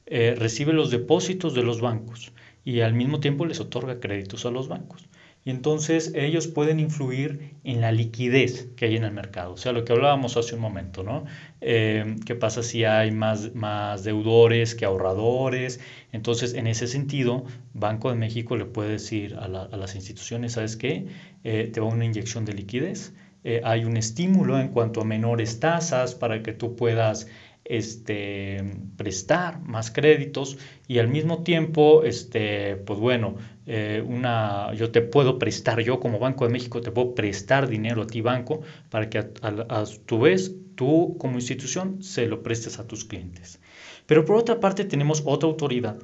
recibe 0.07 0.73
los 0.73 0.91
depósitos 0.91 1.55
de 1.55 1.63
los 1.63 1.81
bancos 1.81 2.33
y 2.65 2.81
al 2.81 2.95
mismo 2.95 3.21
tiempo 3.21 3.47
les 3.47 3.61
otorga 3.61 4.01
créditos 4.01 4.45
a 4.45 4.51
los 4.51 4.69
bancos 4.69 5.10
y 5.45 5.51
entonces 5.51 6.13
ellos 6.15 6.49
pueden 6.49 6.81
influir 6.81 7.55
en 7.65 7.81
la 7.81 7.93
liquidez 7.93 8.69
que 8.77 8.87
hay 8.87 8.97
en 8.97 9.05
el 9.05 9.13
mercado. 9.13 9.55
O 9.55 9.57
sea, 9.57 9.73
lo 9.73 9.85
que 9.85 9.93
hablábamos 9.93 10.37
hace 10.37 10.55
un 10.55 10.61
momento, 10.61 11.03
¿no? 11.03 11.25
Eh, 11.61 12.17
¿Qué 12.27 12.35
pasa 12.35 12.63
si 12.63 12.85
hay 12.85 13.11
más, 13.11 13.55
más 13.55 14.05
deudores 14.05 14.75
que 14.75 14.85
ahorradores? 14.85 15.81
Entonces, 16.13 16.55
en 16.55 16.67
ese 16.67 16.87
sentido, 16.87 17.45
Banco 17.73 18.11
de 18.11 18.17
México 18.17 18.57
le 18.57 18.67
puede 18.67 18.91
decir 18.91 19.37
a, 19.37 19.49
las 19.49 19.95
instituciones, 19.95 20.53
¿sabes 20.53 20.77
qué? 20.77 21.07
Eh, 21.45 21.71
te 21.73 21.81
va 21.81 21.87
una 21.87 22.05
inyección 22.05 22.45
de 22.45 22.53
liquidez. 22.53 23.15
Eh, 23.43 23.63
hay 23.65 23.87
un 23.87 23.97
estímulo 23.97 24.61
en 24.61 24.69
cuanto 24.69 25.01
a 25.01 25.05
menores 25.05 25.61
tasas 25.61 26.15
para 26.15 26.43
que 26.43 26.53
tú 26.53 26.77
puedas 26.77 27.27
este, 27.71 28.63
prestar 28.97 29.61
más 29.63 29.91
créditos 29.91 30.59
y 30.89 30.99
al 30.99 31.09
mismo 31.09 31.45
tiempo, 31.45 32.03
este, 32.05 32.77
pues 32.77 32.99
bueno, 32.99 33.37
eh, 33.67 34.03
una, 34.05 34.75
yo 34.75 34.91
te 34.91 35.01
puedo 35.01 35.39
prestar, 35.39 35.81
yo 35.81 36.01
como 36.01 36.19
Banco 36.19 36.45
de 36.45 36.53
México 36.53 36.81
te 36.81 36.91
puedo 36.91 37.15
prestar 37.15 37.69
dinero 37.69 38.03
a 38.03 38.07
ti 38.07 38.21
banco 38.21 38.63
para 38.91 39.09
que 39.09 39.19
a, 39.19 39.85
tu 40.07 40.19
vez 40.19 40.53
tú 40.75 41.17
como 41.19 41.37
institución 41.37 42.03
se 42.03 42.27
lo 42.27 42.43
prestes 42.43 42.79
a 42.81 42.87
tus 42.89 43.05
clientes. 43.05 43.61
Pero 44.07 44.25
por 44.25 44.37
otra 44.37 44.59
parte 44.59 44.85
tenemos 44.85 45.23
otra 45.25 45.49
autoridad 45.49 45.99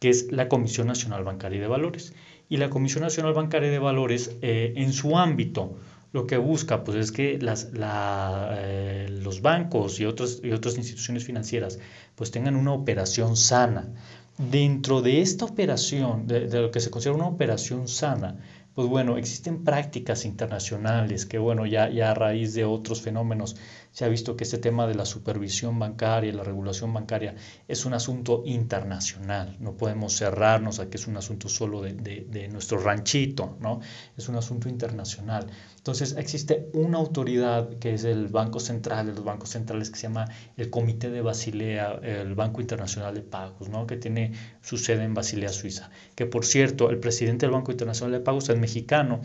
que 0.00 0.10
es 0.10 0.32
la 0.32 0.48
Comisión 0.48 0.88
Nacional 0.88 1.22
Bancaria 1.24 1.60
de 1.60 1.68
Valores. 1.68 2.12
Y 2.48 2.58
la 2.58 2.68
Comisión 2.68 3.04
Nacional 3.04 3.32
Bancaria 3.32 3.70
de 3.70 3.78
Valores 3.78 4.36
eh, 4.42 4.74
en 4.76 4.92
su 4.92 5.16
ámbito, 5.16 5.76
lo 6.14 6.28
que 6.28 6.36
busca 6.36 6.84
pues, 6.84 6.96
es 6.96 7.10
que 7.10 7.38
las, 7.40 7.70
eh, 7.74 9.08
los 9.10 9.42
bancos 9.42 9.98
y, 9.98 10.04
otros, 10.04 10.40
y 10.44 10.52
otras 10.52 10.78
instituciones 10.78 11.24
financieras 11.24 11.80
pues, 12.14 12.30
tengan 12.30 12.54
una 12.54 12.72
operación 12.72 13.36
sana. 13.36 13.92
Dentro 14.38 15.02
de 15.02 15.22
esta 15.22 15.44
operación, 15.44 16.28
de, 16.28 16.46
de, 16.46 16.60
lo 16.60 16.70
que 16.70 16.78
se 16.78 16.90
considera 16.90 17.16
una 17.16 17.26
operación 17.26 17.88
sana, 17.88 18.38
pues 18.76 18.86
bueno, 18.86 19.18
existen 19.18 19.64
prácticas 19.64 20.24
internacionales 20.24 21.26
que 21.26 21.38
bueno, 21.38 21.66
ya, 21.66 21.90
ya 21.90 22.12
a 22.12 22.14
raíz 22.14 22.54
de 22.54 22.64
otros 22.64 23.02
fenómenos 23.02 23.56
se 23.90 24.04
ha 24.04 24.08
visto 24.08 24.36
que 24.36 24.44
este 24.44 24.58
tema 24.58 24.86
de 24.86 24.94
la 24.94 25.04
supervisión 25.04 25.78
bancaria, 25.78 26.32
la 26.32 26.42
regulación 26.42 26.92
bancaria, 26.92 27.34
es 27.68 27.84
un 27.86 27.94
asunto 27.94 28.42
internacional. 28.44 29.56
No 29.60 29.76
podemos 29.76 30.16
cerrarnos 30.16 30.80
a 30.80 30.90
que 30.90 30.96
es 30.96 31.06
un 31.06 31.16
asunto 31.16 31.48
solo 31.48 31.82
de, 31.82 31.92
de, 31.92 32.48
nuestro 32.48 32.78
ranchito, 32.78 33.56
¿no? 33.60 33.80
Es 34.16 34.28
un 34.28 34.36
asunto 34.36 34.68
internacional. 34.68 35.46
Entonces 35.76 36.16
existe 36.16 36.70
una 36.72 36.98
autoridad 36.98 37.78
que 37.78 37.94
es 37.94 38.04
el 38.04 38.28
Banco 38.28 38.58
Central, 38.60 39.06
de 39.06 39.14
los 39.14 39.24
bancos 39.24 39.50
centrales, 39.50 39.90
que 39.90 39.96
se 39.96 40.04
llama 40.04 40.26
el 40.56 40.70
Comité 40.70 41.10
de 41.10 41.20
Basilea, 41.20 42.00
el 42.02 42.34
Banco 42.34 42.60
Internacional 42.60 43.14
de 43.14 43.22
Pagos, 43.22 43.68
¿no? 43.68 43.86
Que 43.86 43.96
tiene 43.96 44.32
su 44.62 44.78
sede 44.78 45.04
en 45.04 45.14
Basilea, 45.14 45.50
Suiza. 45.50 45.90
Que 46.14 46.26
por 46.26 46.44
cierto, 46.44 46.90
el 46.90 46.98
presidente 46.98 47.46
del 47.46 47.52
Banco 47.52 47.70
Internacional 47.70 48.12
de 48.12 48.20
Pagos 48.20 48.48
es 48.48 48.58
mexicano 48.58 49.20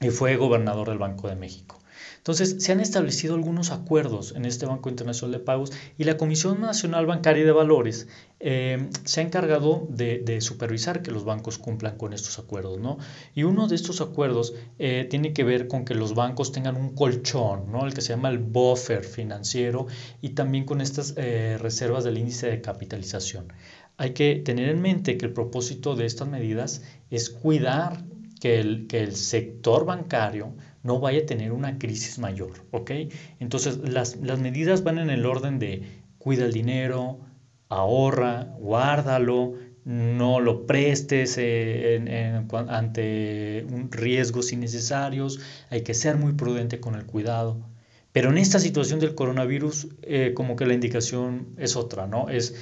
y 0.00 0.10
fue 0.10 0.36
gobernador 0.36 0.88
del 0.88 0.98
Banco 0.98 1.28
de 1.28 1.36
México. 1.36 1.79
Entonces, 2.20 2.56
se 2.58 2.72
han 2.72 2.80
establecido 2.80 3.34
algunos 3.34 3.70
acuerdos 3.70 4.34
en 4.36 4.44
este 4.44 4.66
Banco 4.66 4.90
Internacional 4.90 5.32
de 5.32 5.38
Pagos 5.42 5.72
y 5.96 6.04
la 6.04 6.18
Comisión 6.18 6.60
Nacional 6.60 7.06
Bancaria 7.06 7.46
de 7.46 7.52
Valores 7.52 8.08
eh, 8.40 8.90
se 9.04 9.20
ha 9.20 9.24
encargado 9.24 9.86
de, 9.88 10.38
supervisar 10.42 11.00
que 11.00 11.12
los 11.12 11.24
bancos 11.24 11.56
cumplan 11.56 11.96
con 11.96 12.12
estos 12.12 12.38
acuerdos. 12.38 12.78
¿no? 12.78 12.98
Y 13.34 13.44
uno 13.44 13.68
de 13.68 13.74
estos 13.74 14.02
acuerdos 14.02 14.52
eh, 14.78 15.06
tiene 15.08 15.32
que 15.32 15.44
ver 15.44 15.66
con 15.66 15.86
que 15.86 15.94
los 15.94 16.14
bancos 16.14 16.52
tengan 16.52 16.76
un 16.76 16.94
colchón, 16.94 17.72
¿no? 17.72 17.86
el 17.86 17.94
que 17.94 18.02
se 18.02 18.10
llama 18.10 18.28
el 18.28 18.38
buffer 18.38 19.02
financiero, 19.02 19.86
y 20.20 20.30
también 20.30 20.66
con 20.66 20.82
estas 20.82 21.14
eh, 21.16 21.56
reservas 21.58 22.04
del 22.04 22.18
índice 22.18 22.50
de 22.50 22.60
capitalización. 22.60 23.50
Hay 23.96 24.10
que 24.10 24.36
tener 24.36 24.68
en 24.68 24.82
mente 24.82 25.16
que 25.16 25.24
el 25.24 25.32
propósito 25.32 25.96
de 25.96 26.04
estas 26.04 26.28
medidas 26.28 26.82
es 27.10 27.30
cuidar 27.30 28.04
que 28.40 28.58
el, 28.58 28.86
que 28.88 29.02
el 29.02 29.14
sector 29.14 29.84
bancario 29.84 30.54
no 30.82 30.98
vaya 31.00 31.20
a 31.20 31.26
tener 31.26 31.52
una 31.52 31.78
crisis 31.78 32.18
mayor, 32.18 32.52
¿ok? 32.70 32.92
Entonces 33.38 33.78
las, 33.78 34.16
medidas 34.16 34.82
van 34.82 34.98
en 34.98 35.10
el 35.10 35.26
orden 35.26 35.58
de 35.58 35.82
cuida 36.18 36.44
el 36.44 36.52
dinero, 36.52 37.20
ahorra, 37.68 38.54
guárdalo, 38.58 39.54
no 39.84 40.40
lo 40.40 40.66
prestes 40.66 41.36
eh, 41.38 42.44
ante 42.68 43.66
riesgos 43.90 44.52
innecesarios, 44.52 45.40
hay 45.70 45.82
que 45.82 45.94
ser 45.94 46.16
muy 46.16 46.32
prudente 46.32 46.80
con 46.80 46.94
el 46.94 47.06
cuidado. 47.06 47.66
Pero 48.12 48.30
en 48.30 48.38
esta 48.38 48.58
situación 48.58 48.98
del 49.00 49.14
coronavirus, 49.14 49.88
eh, 50.02 50.32
como 50.34 50.56
que 50.56 50.66
la 50.66 50.74
indicación 50.74 51.54
es 51.58 51.76
otra, 51.76 52.06
¿no? 52.06 52.28
Es, 52.28 52.54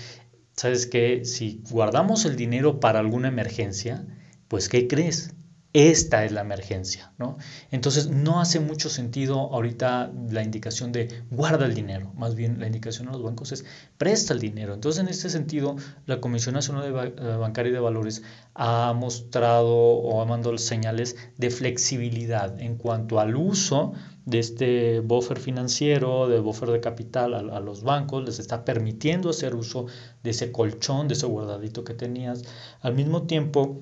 ¿sabes 0.52 0.87
qué? 0.87 1.25
Si 1.25 1.62
guardamos 1.70 2.26
el 2.26 2.37
dinero 2.37 2.80
para 2.80 2.98
alguna 2.98 3.28
emergencia, 3.28 4.06
pues 4.48 4.68
¿qué 4.68 4.88
crees? 4.88 5.34
Esta 5.78 6.25
es 6.25 6.32
la 6.32 6.40
emergencia, 6.40 7.12
¿no? 7.18 7.38
Entonces 7.70 8.08
no 8.08 8.40
hace 8.40 8.58
mucho 8.58 8.88
sentido 8.88 9.38
ahorita 9.52 10.11
la 10.28 10.42
indicación 10.42 10.90
de 10.90 11.23
guarda 11.30 11.66
el 11.66 11.75
dinero, 11.75 12.12
más 12.16 12.35
bien 12.35 12.58
la 12.58 12.66
indicación 12.66 13.08
a 13.08 13.12
los 13.12 13.23
bancos 13.23 13.52
es 13.52 13.64
presta 13.97 14.35
el 14.35 14.40
dinero. 14.40 14.75
Entonces 14.75 15.00
en 15.00 15.08
este 15.08 15.30
sentido 15.30 15.76
la 16.06 16.20
Comisión 16.20 16.56
Nacional 16.56 16.82
de 16.92 17.08
eh, 17.08 17.37
Bancaria 17.37 17.70
y 17.70 17.73
de 17.75 17.78
Valores 17.78 18.23
ha 18.54 18.92
mostrado 18.92 19.76
o 19.76 20.20
ha 20.20 20.25
mandado 20.25 20.58
señales 20.58 21.16
de 21.37 21.50
flexibilidad 21.50 22.61
en 22.61 22.76
cuanto 22.76 23.20
al 23.20 23.37
uso 23.37 23.92
de 24.26 24.40
este 24.40 25.00
buffer 25.00 25.38
financiero, 25.38 26.28
de 26.28 26.40
buffer 26.40 26.70
de 26.70 26.80
capital 26.80 27.35
a, 27.35 27.38
a, 27.38 27.61
los 27.61 27.82
bancos, 27.82 28.25
les 28.25 28.40
está 28.40 28.64
permitiendo 28.64 29.30
hacer 29.30 29.54
uso 29.54 29.87
de 30.23 30.30
ese 30.30 30.50
colchón, 30.50 31.08
de 31.08 31.14
ese 31.14 31.26
guardadito 31.26 31.85
que 31.85 31.94
tenías. 31.94 32.42
Al 32.82 32.94
mismo 32.94 33.23
tiempo, 33.23 33.80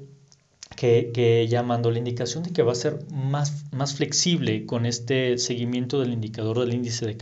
que, 0.74 1.10
que, 1.14 1.46
llamando 1.48 1.90
la 1.90 1.98
indicación 1.98 2.42
de 2.42 2.52
que 2.52 2.62
va 2.62 2.72
a 2.72 2.74
ser 2.74 2.98
más, 3.12 3.72
más 3.72 3.94
flexible 3.94 4.66
con 4.66 4.86
este 4.86 5.38
seguimiento 5.38 6.00
del 6.00 6.12
indicador 6.12 6.60
del 6.60 6.74
índice 6.74 7.06
de 7.06 7.16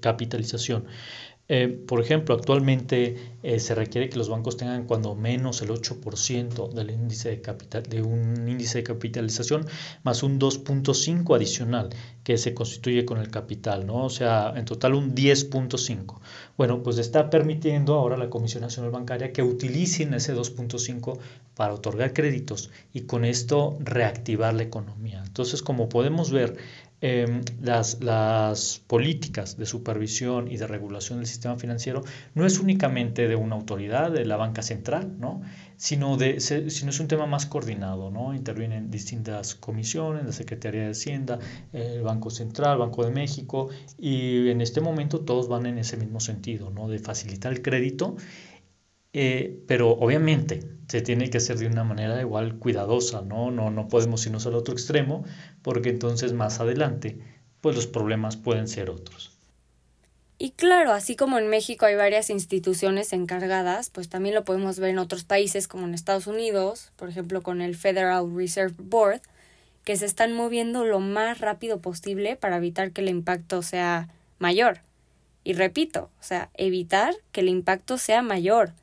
capitalización. 0.00 0.86
Eh, 1.48 1.68
por 1.68 2.00
ejemplo, 2.00 2.34
actualmente 2.34 3.16
eh, 3.44 3.60
se 3.60 3.76
requiere 3.76 4.08
que 4.08 4.18
los 4.18 4.28
bancos 4.28 4.56
tengan 4.56 4.84
cuando 4.84 5.14
menos 5.14 5.62
el 5.62 5.68
8% 5.68 6.72
del 6.72 6.90
índice 6.90 7.30
de, 7.30 7.40
capital, 7.40 7.84
de 7.84 8.02
un 8.02 8.48
índice 8.48 8.78
de 8.78 8.84
capitalización 8.84 9.64
más 10.02 10.24
un 10.24 10.40
2.5 10.40 11.36
adicional 11.36 11.90
que 12.24 12.36
se 12.38 12.52
constituye 12.52 13.04
con 13.04 13.18
el 13.18 13.30
capital, 13.30 13.86
¿no? 13.86 14.04
O 14.04 14.10
sea, 14.10 14.54
en 14.56 14.64
total 14.64 14.94
un 14.94 15.14
10.5. 15.14 16.18
Bueno, 16.56 16.82
pues 16.82 16.98
está 16.98 17.30
permitiendo 17.30 17.94
ahora 17.94 18.16
la 18.16 18.28
Comisión 18.28 18.62
Nacional 18.62 18.90
Bancaria 18.90 19.32
que 19.32 19.42
utilicen 19.42 20.14
ese 20.14 20.34
2.5 20.34 21.18
para 21.54 21.74
otorgar 21.74 22.12
créditos 22.12 22.70
y 22.92 23.02
con 23.02 23.24
esto 23.24 23.76
reactivar 23.78 24.54
la 24.54 24.64
economía. 24.64 25.22
Entonces, 25.24 25.62
como 25.62 25.88
podemos 25.88 26.32
ver, 26.32 26.56
Em, 27.02 27.42
las, 27.60 28.02
las, 28.02 28.82
políticas 28.86 29.58
de 29.58 29.66
supervisión 29.66 30.50
y 30.50 30.56
de 30.56 30.66
regulación 30.66 31.18
del 31.18 31.26
sistema 31.26 31.58
financiero 31.58 32.02
no 32.34 32.46
es 32.46 32.58
únicamente 32.58 33.28
de 33.28 33.36
una 33.36 33.54
autoridad, 33.54 34.10
de 34.10 34.24
la 34.24 34.38
banca 34.38 34.62
central, 34.62 35.14
¿no? 35.18 35.42
sino, 35.76 36.16
de, 36.16 36.40
sino 36.40 36.90
es 36.90 37.00
un 37.00 37.06
tema 37.06 37.26
más 37.26 37.44
coordinado. 37.44 38.10
¿no? 38.10 38.34
Intervienen 38.34 38.90
distintas 38.90 39.54
comisiones, 39.54 40.24
la 40.24 40.32
Secretaría 40.32 40.84
de 40.84 40.92
Hacienda, 40.92 41.38
el 41.74 42.00
Banco 42.00 42.30
Central, 42.30 42.78
Banco 42.78 43.04
de 43.04 43.10
México, 43.10 43.68
y 43.98 44.48
en 44.48 44.62
este 44.62 44.80
momento 44.80 45.20
todos 45.20 45.48
van 45.48 45.66
en 45.66 45.76
ese 45.76 45.98
mismo 45.98 46.20
sentido, 46.20 46.70
¿no? 46.70 46.88
de 46.88 46.98
facilitar 46.98 47.52
el 47.52 47.60
crédito 47.60 48.16
eh, 49.18 49.64
pero 49.66 49.92
obviamente 49.92 50.60
se 50.88 51.00
tiene 51.00 51.30
que 51.30 51.38
hacer 51.38 51.56
de 51.56 51.66
una 51.66 51.84
manera 51.84 52.20
igual 52.20 52.58
cuidadosa, 52.58 53.22
¿no? 53.22 53.50
No, 53.50 53.70
no 53.70 53.88
podemos 53.88 54.26
irnos 54.26 54.46
al 54.46 54.54
otro 54.54 54.74
extremo 54.74 55.24
porque 55.62 55.88
entonces 55.88 56.34
más 56.34 56.60
adelante 56.60 57.18
pues 57.62 57.74
los 57.74 57.86
problemas 57.86 58.36
pueden 58.36 58.68
ser 58.68 58.90
otros. 58.90 59.32
Y 60.36 60.50
claro, 60.50 60.92
así 60.92 61.16
como 61.16 61.38
en 61.38 61.48
México 61.48 61.86
hay 61.86 61.94
varias 61.94 62.28
instituciones 62.28 63.14
encargadas, 63.14 63.88
pues 63.88 64.10
también 64.10 64.34
lo 64.34 64.44
podemos 64.44 64.78
ver 64.78 64.90
en 64.90 64.98
otros 64.98 65.24
países 65.24 65.66
como 65.66 65.86
en 65.86 65.94
Estados 65.94 66.26
Unidos, 66.26 66.92
por 66.96 67.08
ejemplo 67.08 67.42
con 67.42 67.62
el 67.62 67.74
Federal 67.74 68.30
Reserve 68.36 68.74
Board, 68.76 69.22
que 69.84 69.96
se 69.96 70.04
están 70.04 70.34
moviendo 70.34 70.84
lo 70.84 71.00
más 71.00 71.40
rápido 71.40 71.80
posible 71.80 72.36
para 72.36 72.58
evitar 72.58 72.92
que 72.92 73.00
el 73.00 73.08
impacto 73.08 73.62
sea 73.62 74.10
mayor. 74.38 74.80
Y 75.42 75.54
repito, 75.54 76.10
o 76.20 76.22
sea, 76.22 76.50
evitar 76.52 77.14
que 77.32 77.40
el 77.40 77.48
impacto 77.48 77.96
sea 77.96 78.20
mayor, 78.20 78.74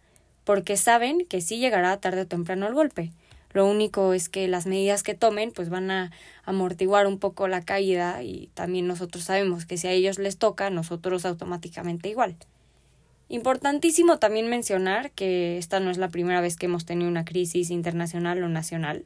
porque 0.44 0.78
saben 0.78 1.26
que 1.26 1.42
sí 1.42 1.58
llegará 1.58 1.98
tarde 1.98 2.22
o 2.22 2.28
temprano 2.28 2.68
el 2.68 2.74
golpe. 2.74 3.12
Lo 3.54 3.68
único 3.68 4.14
es 4.14 4.30
que 4.30 4.48
las 4.48 4.66
medidas 4.66 5.04
que 5.04 5.14
tomen 5.14 5.52
pues 5.52 5.70
van 5.70 5.92
a 5.92 6.12
amortiguar 6.44 7.06
un 7.06 7.20
poco 7.20 7.48
la 7.48 7.62
caída 7.62 8.24
y 8.24 8.50
también 8.56 8.88
nosotros 8.88 9.26
sabemos 9.26 9.66
que 9.66 9.78
si 9.78 9.88
a 9.88 9.92
ellos 9.92 10.18
les 10.18 10.38
toca, 10.38 10.72
nosotros 10.72 11.24
automáticamente 11.26 12.10
igual. 12.10 12.36
Importantísimo 13.30 14.18
también 14.18 14.50
mencionar 14.50 15.12
que 15.12 15.58
esta 15.58 15.80
no 15.80 15.92
es 15.92 15.98
la 15.98 16.10
primera 16.10 16.42
vez 16.42 16.58
que 16.58 16.66
hemos 16.66 16.86
tenido 16.86 17.10
una 17.10 17.26
crisis 17.26 17.70
internacional 17.70 18.44
o 18.44 18.50
nacional. 18.50 19.06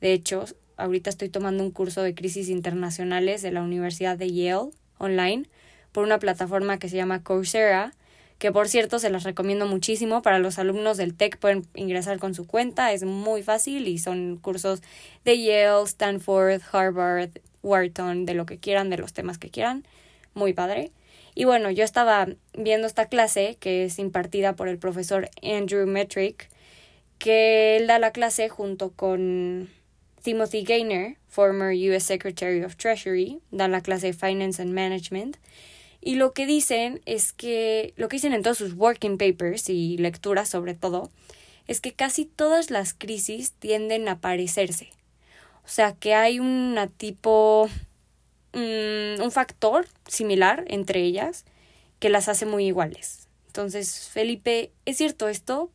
De 0.00 0.12
hecho, 0.12 0.44
ahorita 0.76 1.10
estoy 1.10 1.28
tomando 1.28 1.62
un 1.62 1.70
curso 1.70 2.02
de 2.02 2.14
crisis 2.14 2.48
internacionales 2.48 3.42
de 3.42 3.50
la 3.50 3.62
Universidad 3.62 4.16
de 4.16 4.32
Yale 4.32 4.70
online 4.98 5.44
por 5.92 6.04
una 6.04 6.18
plataforma 6.18 6.78
que 6.78 6.88
se 6.88 6.96
llama 6.96 7.22
Coursera 7.22 7.92
que 8.40 8.52
por 8.52 8.68
cierto 8.68 8.98
se 8.98 9.10
las 9.10 9.24
recomiendo 9.24 9.66
muchísimo. 9.66 10.22
Para 10.22 10.38
los 10.38 10.58
alumnos 10.58 10.96
del 10.96 11.14
TEC 11.14 11.36
pueden 11.36 11.66
ingresar 11.74 12.18
con 12.18 12.34
su 12.34 12.46
cuenta, 12.46 12.90
es 12.90 13.04
muy 13.04 13.42
fácil 13.42 13.86
y 13.86 13.98
son 13.98 14.38
cursos 14.38 14.80
de 15.26 15.42
Yale, 15.42 15.84
Stanford, 15.84 16.62
Harvard, 16.72 17.32
Wharton, 17.62 18.24
de 18.24 18.32
lo 18.32 18.46
que 18.46 18.58
quieran, 18.58 18.88
de 18.88 18.96
los 18.96 19.12
temas 19.12 19.36
que 19.36 19.50
quieran, 19.50 19.84
muy 20.32 20.54
padre. 20.54 20.90
Y 21.34 21.44
bueno, 21.44 21.70
yo 21.70 21.84
estaba 21.84 22.28
viendo 22.54 22.86
esta 22.86 23.06
clase 23.06 23.58
que 23.60 23.84
es 23.84 23.98
impartida 23.98 24.56
por 24.56 24.68
el 24.68 24.78
profesor 24.78 25.28
Andrew 25.42 25.86
Metrick, 25.86 26.48
que 27.18 27.76
él 27.76 27.86
da 27.88 27.98
la 27.98 28.10
clase 28.10 28.48
junto 28.48 28.92
con 28.92 29.68
Timothy 30.22 30.62
Gaynor, 30.62 31.16
former 31.28 31.74
US 31.74 32.04
Secretary 32.04 32.64
of 32.64 32.76
Treasury, 32.76 33.42
da 33.50 33.68
la 33.68 33.82
clase 33.82 34.14
Finance 34.14 34.62
and 34.62 34.72
Management, 34.72 35.36
y 36.00 36.14
lo 36.14 36.32
que 36.32 36.46
dicen 36.46 37.00
es 37.04 37.32
que, 37.32 37.92
lo 37.96 38.08
que 38.08 38.16
dicen 38.16 38.32
en 38.32 38.42
todos 38.42 38.58
sus 38.58 38.74
working 38.74 39.18
papers 39.18 39.68
y 39.68 39.98
lecturas 39.98 40.48
sobre 40.48 40.74
todo, 40.74 41.10
es 41.66 41.80
que 41.80 41.92
casi 41.92 42.24
todas 42.24 42.70
las 42.70 42.94
crisis 42.94 43.52
tienden 43.52 44.08
a 44.08 44.18
parecerse. 44.20 44.90
O 45.64 45.68
sea, 45.68 45.92
que 45.92 46.14
hay 46.14 46.40
una 46.40 46.88
tipo, 46.88 47.68
mm, 48.54 49.22
un 49.22 49.30
factor 49.30 49.86
similar 50.08 50.64
entre 50.68 51.02
ellas 51.02 51.44
que 51.98 52.08
las 52.08 52.28
hace 52.28 52.46
muy 52.46 52.66
iguales. 52.66 53.28
Entonces, 53.46 54.08
Felipe, 54.08 54.72
¿es 54.86 54.96
cierto 54.96 55.28
esto? 55.28 55.70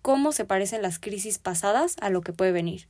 ¿Cómo 0.00 0.32
se 0.32 0.44
parecen 0.44 0.82
las 0.82 0.98
crisis 0.98 1.38
pasadas 1.38 1.96
a 2.00 2.10
lo 2.10 2.20
que 2.20 2.32
puede 2.32 2.52
venir? 2.52 2.86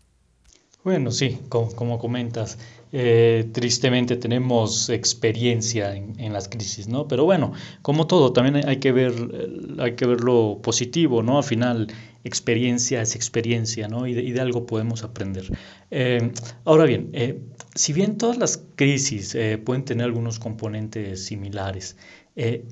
Bueno, 0.86 1.10
sí, 1.10 1.40
como, 1.48 1.98
comentas, 1.98 2.58
eh, 2.92 3.48
tristemente 3.52 4.16
tenemos 4.16 4.88
experiencia 4.90 5.94
en, 5.94 6.32
las 6.32 6.48
crisis, 6.48 6.86
¿no? 6.88 7.08
Pero 7.08 7.24
bueno, 7.24 7.52
como 7.82 8.06
todo, 8.06 8.32
también 8.32 8.66
hay 8.68 8.76
que 8.76 8.92
ver, 8.92 9.12
hay 9.78 9.96
que 9.96 10.06
ver 10.06 10.20
lo 10.20 10.60
positivo, 10.62 11.22
¿no? 11.22 11.38
Al 11.38 11.44
final, 11.44 11.88
experiencia 12.24 13.02
es 13.02 13.16
experiencia, 13.16 13.88
¿no? 13.88 14.06
Y 14.06 14.14
de, 14.14 14.40
algo 14.40 14.66
podemos 14.66 15.02
aprender. 15.02 15.50
Eh, 15.90 16.30
ahora 16.64 16.84
bien, 16.84 17.10
eh, 17.12 17.40
si 17.74 17.92
bien 17.92 18.18
todas 18.18 18.38
las 18.38 18.62
crisis 18.76 19.36
pueden 19.64 19.84
tener 19.84 20.06
algunos 20.06 20.38
componentes 20.38 21.24
similares, 21.24 21.96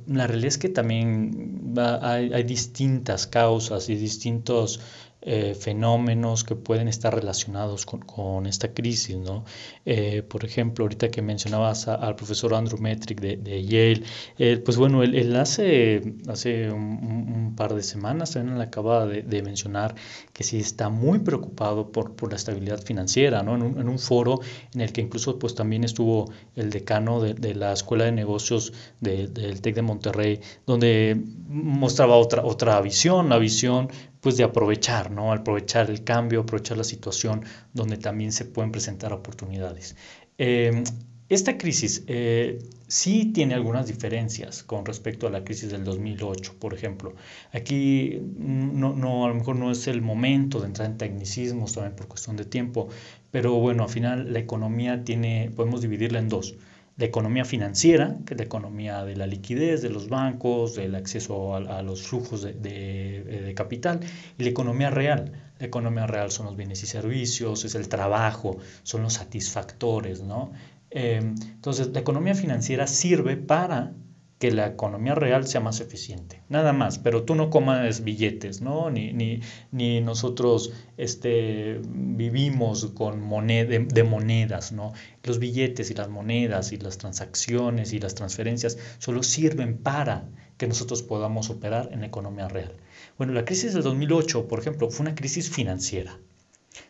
la 0.07 0.27
realidad 0.27 0.49
es 0.49 0.59
que 0.59 0.69
también 0.69 1.75
hay, 2.03 2.33
hay 2.33 2.43
distintas 2.43 3.27
causas 3.27 3.89
y 3.89 3.97
distintos 3.97 4.81
eh, 5.27 5.55
fenómenos 5.55 6.45
que 6.45 6.55
pueden 6.55 6.87
estar 6.87 7.15
relacionados 7.15 7.87
con, 7.87 8.45
esta 8.45 8.75
crisis, 8.75 9.17
¿no? 9.17 9.47
Eh, 9.87 10.23
por 10.23 10.45
ejemplo, 10.45 10.85
ahorita 10.85 11.11
que 11.11 11.23
mencionabas 11.23 11.89
al 11.89 12.15
profesor 12.15 12.53
Andrew 12.53 12.79
Metric 12.79 13.21
de, 13.21 13.65
Yale, 13.65 14.03
eh, 14.39 14.59
pues 14.63 14.77
bueno, 14.77 15.03
él, 15.03 15.35
hace, 15.37 16.15
hace 16.29 16.71
un, 16.71 17.55
par 17.57 17.75
de 17.75 17.83
semanas 17.83 18.33
también 18.33 18.59
le 18.59 18.65
acaba 18.65 19.07
de, 19.07 19.43
mencionar 19.43 19.95
que 20.35 20.45
sí 20.45 20.59
está 20.59 20.91
muy 20.91 21.21
preocupado 21.21 21.91
por, 21.91 22.15
por 22.17 22.29
la 22.31 22.37
estabilidad 22.37 22.83
financiera, 22.83 23.43
¿no? 23.43 23.55
En 23.55 23.63
un, 23.63 23.81
en 23.81 23.89
un, 23.89 23.99
foro 23.99 24.41
en 24.75 24.83
el 24.83 24.93
que 24.93 25.01
incluso 25.01 25.39
pues 25.39 25.55
también 25.55 25.85
estuvo 25.85 26.31
el 26.55 26.69
decano 26.69 27.23
de, 27.23 27.55
la 27.55 27.73
Escuela 27.73 28.05
de 28.05 28.13
Negocios 28.13 28.75
del 29.01 29.61
TEC 29.63 29.75
de 29.75 29.83
Monterrey, 29.83 30.41
donde 30.67 31.19
mostraba 31.49 32.17
otra, 32.17 32.45
otra 32.45 32.79
visión, 32.83 33.31
la 33.31 33.39
visión 33.39 33.89
pues 34.25 34.39
de 34.39 34.45
aprovechar, 34.45 35.11
¿no? 35.11 35.33
Aprovechar 35.35 35.91
el 35.91 36.03
cambio, 36.03 36.41
aprovechar 36.41 36.79
la 36.79 36.85
situación 36.85 37.45
donde 37.75 37.99
también 37.99 38.33
se 38.33 38.47
pueden 38.47 38.73
presentar 38.73 39.13
oportunidades. 39.13 39.97
Em, 40.39 40.83
esta 41.29 41.59
crisis 41.59 42.05
eh, 42.07 42.59
sí 42.89 43.33
tiene 43.35 43.53
algunas 43.53 43.87
diferencias 43.87 44.63
con 44.63 44.87
respecto 44.87 45.27
a 45.27 45.31
la 45.31 45.45
crisis 45.45 45.71
del 45.71 45.85
2008, 45.85 46.55
por 46.59 46.73
ejemplo. 46.73 47.15
Aquí 47.53 48.19
no, 48.39 48.95
no, 48.95 49.27
a 49.27 49.29
lo 49.29 49.35
mejor 49.35 49.57
no 49.57 49.71
es 49.71 49.87
el 49.89 50.01
momento 50.01 50.59
de 50.59 50.69
entrar 50.69 50.91
en 50.91 50.97
tecnicismos 50.97 51.75
también 51.75 51.95
por 51.95 52.09
cuestión 52.09 52.37
de 52.37 52.47
tiempo, 52.47 52.89
pero 53.31 53.53
bueno, 53.57 53.83
al 53.83 53.91
final 53.91 54.33
la 54.33 54.39
economía 54.39 55.05
tiene, 55.05 55.51
podemos 55.55 55.83
dividirla 55.83 56.19
en 56.19 56.31
dos 56.31 56.57
la 56.97 57.07
economía 57.07 57.45
financiera, 57.45 58.17
que 58.25 58.35
es 58.35 58.39
la 58.39 58.45
economía 58.45 59.05
de 59.05 59.17
la 59.17 59.27
liquidez, 59.27 59.83
de 59.83 59.91
los 59.91 60.09
bancos, 60.09 60.77
del 60.77 60.95
acceso 60.95 61.57
a, 61.57 61.83
los 61.83 62.03
flujos 62.03 62.43
de, 62.43 62.53
de, 62.55 63.55
capital, 63.55 64.01
y 64.39 64.45
la 64.45 64.51
economía 64.51 64.91
real. 64.91 65.33
La 65.59 65.67
economía 65.67 66.07
real 66.07 66.31
son 66.31 66.47
los 66.47 66.57
bienes 66.57 66.83
y 66.83 66.87
servicios, 66.87 67.65
es 67.65 67.75
el 67.75 67.89
trabajo, 67.89 68.59
son 68.85 69.03
los 69.03 69.15
satisfactores, 69.15 70.23
¿no? 70.23 70.53
Eh, 70.91 71.19
entonces, 71.19 71.89
la 71.93 71.99
economía 71.99 72.37
financiera 72.37 72.87
sirve 72.87 73.37
para 73.37 73.93
que 74.39 74.51
la 74.51 74.67
economía 74.67 75.15
real 75.15 75.47
sea 75.47 75.61
más 75.61 75.81
eficiente. 75.81 76.43
Nada 76.49 76.73
más, 76.73 76.99
pero 76.99 77.23
tú 77.23 77.35
no 77.35 77.51
comas 77.51 78.03
billetes, 78.03 78.61
¿no? 78.61 78.91
Ni, 78.91 79.13
ni, 79.13 79.41
ni 79.71 80.01
nosotros 80.01 80.73
este, 80.97 81.81
vivimos 81.87 82.87
con 82.95 83.21
moneda, 83.21 83.79
de, 83.79 84.05
monedas, 84.05 84.73
¿no? 84.73 84.93
Los 85.23 85.39
billetes 85.39 85.91
y 85.91 85.95
las 85.95 86.09
monedas 86.09 86.73
y 86.73 86.77
las 86.79 86.99
transacciones 86.99 87.93
y 87.93 88.01
las 88.01 88.15
transferencias 88.15 88.77
solo 88.99 89.23
sirven 89.23 89.79
para 89.79 90.29
que 90.59 90.67
nosotros 90.67 91.03
podamos 91.03 91.51
operar 91.51 91.91
en 91.93 92.01
la 92.01 92.07
economía 92.07 92.49
real. 92.49 92.75
Bueno, 93.17 93.33
la 93.33 93.45
crisis 93.45 93.73
del 93.73 93.83
2008, 93.83 94.49
por 94.49 94.59
ejemplo, 94.59 94.91
fue 94.91 95.07
una 95.07 95.15
crisis 95.15 95.49
financiera. 95.49 96.19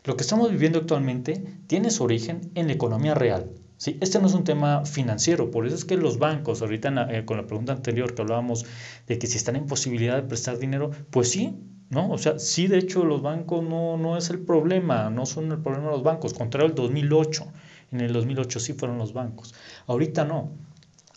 Lo 0.05 0.17
que 0.17 0.23
estamos 0.23 0.51
viviendo 0.51 0.79
actualmente 0.79 1.45
tiene 1.67 1.91
su 1.91 2.05
origen 2.05 2.51
en 2.55 2.67
la 2.67 2.73
economía 2.73 3.15
real, 3.15 3.51
¿sí? 3.85 3.99
Este 4.01 4.19
no 4.19 4.29
es 4.29 4.33
un 4.33 4.45
tema 4.45 4.87
financiero, 4.87 5.51
por 5.51 5.67
eso 5.67 5.77
es 5.77 5.85
que 5.85 5.99
los 5.99 6.19
bancos, 6.19 6.63
ahorita 6.63 7.07
eh, 7.11 7.27
con 7.27 7.37
la 7.37 7.47
pregunta 7.47 7.75
anterior 7.75 8.15
que 8.15 8.23
hablábamos 8.23 8.65
de 9.07 9.19
que 9.19 9.27
si 9.27 9.37
están 9.37 9.57
en 9.57 9.67
posibilidad 9.67 10.17
de 10.17 10.23
prestar 10.23 10.59
dinero, 10.59 10.91
pues 11.11 11.31
sí, 11.31 11.59
¿no? 11.91 12.11
O 12.11 12.17
sea, 12.17 12.39
sí, 12.39 12.67
de 12.67 12.79
hecho, 12.79 13.05
los 13.05 13.21
bancos 13.21 13.63
no, 13.63 13.99
no 13.99 14.17
es 14.17 14.31
el 14.31 14.39
problema, 14.39 15.11
no 15.11 15.27
son 15.27 15.53
el 15.53 15.59
problema 15.59 15.91
los 15.91 16.03
bancos, 16.03 16.33
contrario 16.33 16.69
al 16.69 16.75
2008. 16.75 17.47
En 17.93 18.01
el 18.01 18.15
2008 18.15 18.59
sí 18.59 18.73
fueron 18.73 18.97
los 18.97 19.13
bancos. 19.13 19.55
Ahorita 19.87 20.25
no. 20.25 20.53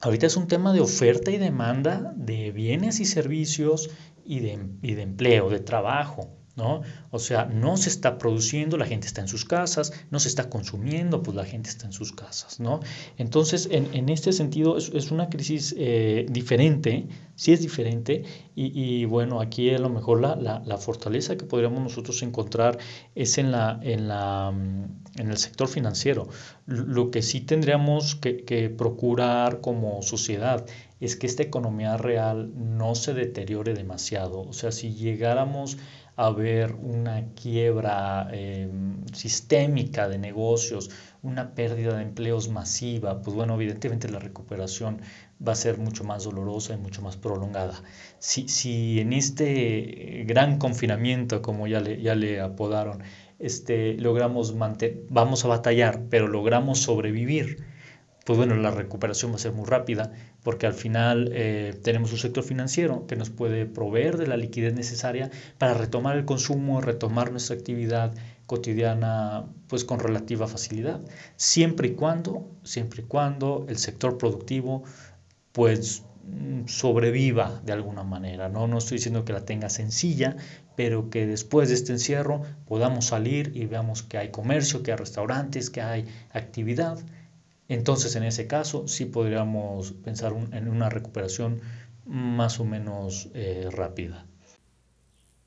Ahorita 0.01 0.27
es 0.27 0.35
un 0.35 0.47
tema 0.47 0.73
de 0.73 0.81
oferta 0.81 1.31
y 1.31 1.37
demanda 1.37 2.13
de 2.17 2.51
bienes 2.51 2.99
y 2.99 3.05
servicios 3.05 3.89
y 4.25 4.41
de, 4.41 4.59
y 4.81 4.93
de 4.93 5.03
empleo, 5.03 5.49
de 5.49 5.61
trabajo. 5.61 6.37
¿No? 6.57 6.81
O 7.11 7.19
sea, 7.19 7.45
no 7.45 7.77
se 7.77 7.89
está 7.89 8.17
produciendo, 8.17 8.77
la 8.77 8.85
gente 8.87 9.07
está 9.07 9.21
en 9.21 9.27
sus 9.27 9.45
casas, 9.45 9.93
no 10.09 10.19
se 10.19 10.27
está 10.27 10.49
consumiendo, 10.49 11.21
pues 11.21 11.37
la 11.37 11.45
gente 11.45 11.69
está 11.69 11.85
en 11.85 11.93
sus 11.93 12.11
casas, 12.11 12.59
¿no? 12.59 12.81
Entonces, 13.17 13.69
en, 13.71 14.09
este 14.09 14.33
sentido, 14.33 14.77
es, 14.77 15.11
una 15.11 15.29
crisis 15.29 15.75
eh, 15.77 16.25
diferente, 16.29 17.07
sí 17.35 17.53
es 17.53 17.61
diferente, 17.61 18.23
y, 18.55 19.05
bueno, 19.05 19.39
aquí 19.39 19.69
a 19.69 19.77
lo 19.77 19.89
mejor 19.89 20.19
la, 20.19 20.77
fortaleza 20.79 21.37
que 21.37 21.45
podríamos 21.45 21.79
nosotros 21.79 22.23
encontrar 22.23 22.79
es 23.13 23.37
en, 23.37 23.51
la, 23.51 23.79
en, 23.83 24.07
la, 24.07 24.51
mm, 24.51 25.19
en 25.19 25.29
el 25.29 25.37
sector 25.37 25.67
financiero. 25.67 26.27
Lo 26.65 27.11
que 27.11 27.21
sí 27.21 27.41
tendríamos 27.41 28.15
que, 28.15 28.43
que 28.45 28.71
procurar 28.71 29.61
como 29.61 30.01
sociedad 30.01 30.65
es 30.99 31.15
que 31.15 31.27
esta 31.27 31.43
economía 31.43 31.97
real 31.97 32.51
no 32.55 32.95
se 32.95 33.13
deteriore 33.13 33.73
demasiado. 33.75 34.41
O 34.41 34.53
sea, 34.53 34.71
si 34.71 34.95
llegáramos 34.95 35.77
haber 36.17 36.73
una 36.73 37.27
quiebra 37.35 38.27
em, 38.33 39.05
sistémica 39.13 40.09
de 40.09 40.17
negocios, 40.17 40.89
una 41.21 41.53
pérdida 41.53 41.95
de 41.95 42.03
empleos 42.03 42.49
masiva, 42.49 43.21
pues 43.21 43.35
bueno, 43.35 43.53
evidentemente 43.55 44.09
la 44.09 44.19
recuperación 44.19 45.01
va 45.45 45.51
a 45.51 45.55
ser 45.55 45.77
mucho 45.77 46.03
más 46.03 46.23
dolorosa 46.23 46.73
y 46.73 46.77
mucho 46.77 47.01
más 47.03 47.17
prolongada. 47.17 47.83
Si, 48.19 48.47
si 48.49 48.99
en 48.99 49.13
este 49.13 50.23
gran 50.27 50.57
confinamiento, 50.57 51.41
como 51.43 51.67
ya 51.67 51.81
le, 51.81 52.01
ya 52.01 52.15
le 52.15 52.41
apodaron, 52.41 53.03
este, 53.39 53.93
logramos 53.95 54.55
mantener, 54.55 55.03
vamos 55.09 55.45
a 55.45 55.49
batallar, 55.49 56.01
pero 56.09 56.27
logramos 56.27 56.79
sobrevivir, 56.79 57.63
pues 58.27 58.35
bueno, 58.35 58.57
la 58.57 58.71
recuperación 58.71 59.31
va 59.31 59.35
a 59.37 59.39
ser 59.39 59.53
muy 59.53 59.65
rápida 59.65 60.11
porque 60.43 60.67
al 60.67 60.73
final 60.73 61.29
eh, 61.31 61.79
tenemos 61.81 62.11
un 62.11 62.17
sector 62.17 62.43
financiero 62.43 63.07
que 63.07 63.15
nos 63.15 63.29
puede 63.29 63.65
proveer 63.65 64.17
de 64.17 64.27
la 64.27 64.35
liquidez 64.35 64.73
necesaria 64.73 65.31
para 65.57 65.73
retomar 65.73 66.17
el 66.17 66.25
consumo, 66.25 66.81
retomar 66.81 67.31
nuestra 67.31 67.55
actividad 67.55 68.13
cotidiana 68.45 69.45
pues 69.67 69.85
con 69.85 70.01
relativa 70.01 70.45
facilidad, 70.45 70.99
siempre 71.37 71.87
y 71.87 71.91
cuando, 71.93 72.51
siempre 72.63 73.03
y 73.03 73.05
cuando 73.05 73.65
el 73.69 73.77
sector 73.77 74.17
productivo 74.17 74.83
pues 75.53 76.03
mm, 76.25 76.67
sobreviva 76.67 77.61
de 77.63 77.71
alguna 77.71 78.03
manera. 78.03 78.49
¿no? 78.49 78.67
no 78.67 78.79
estoy 78.79 78.97
diciendo 78.97 79.23
que 79.23 79.31
la 79.31 79.45
tenga 79.45 79.69
sencilla, 79.69 80.35
pero 80.75 81.09
que 81.09 81.25
después 81.27 81.69
de 81.69 81.75
este 81.75 81.93
encierro 81.93 82.41
podamos 82.67 83.05
salir 83.05 83.53
y 83.55 83.67
veamos 83.67 84.03
que 84.03 84.17
hay 84.17 84.31
comercio, 84.31 84.83
que 84.83 84.91
hay 84.91 84.97
restaurantes, 84.97 85.69
que 85.69 85.81
hay 85.81 86.07
actividad 86.33 86.99
entonces, 87.69 88.15
en 88.15 88.23
ese 88.23 88.47
caso, 88.47 88.87
sí 88.87 89.05
podríamos 89.05 89.91
pensar 89.91 90.33
en 90.51 90.67
una 90.69 90.89
recuperación 90.89 91.61
más 92.05 92.59
o 92.59 92.65
menos 92.65 93.29
eh, 93.33 93.67
rápida. 93.71 94.25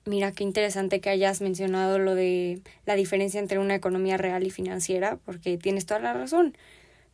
Mira, 0.06 0.33
qué 0.33 0.44
interesante 0.44 1.00
que 1.00 1.11
hayas 1.11 1.40
mencionado 1.40 1.98
lo 1.98 2.14
de 2.14 2.62
la 2.87 2.96
diferencia 2.96 3.40
entre 3.40 3.59
una 3.59 3.74
economía 3.74 4.16
real 4.16 4.46
y 4.46 4.50
financiera, 4.50 5.18
porque 5.24 5.56
tienes 5.56 5.87
toda 5.87 6.00
la 6.00 6.12
razón. 6.12 6.56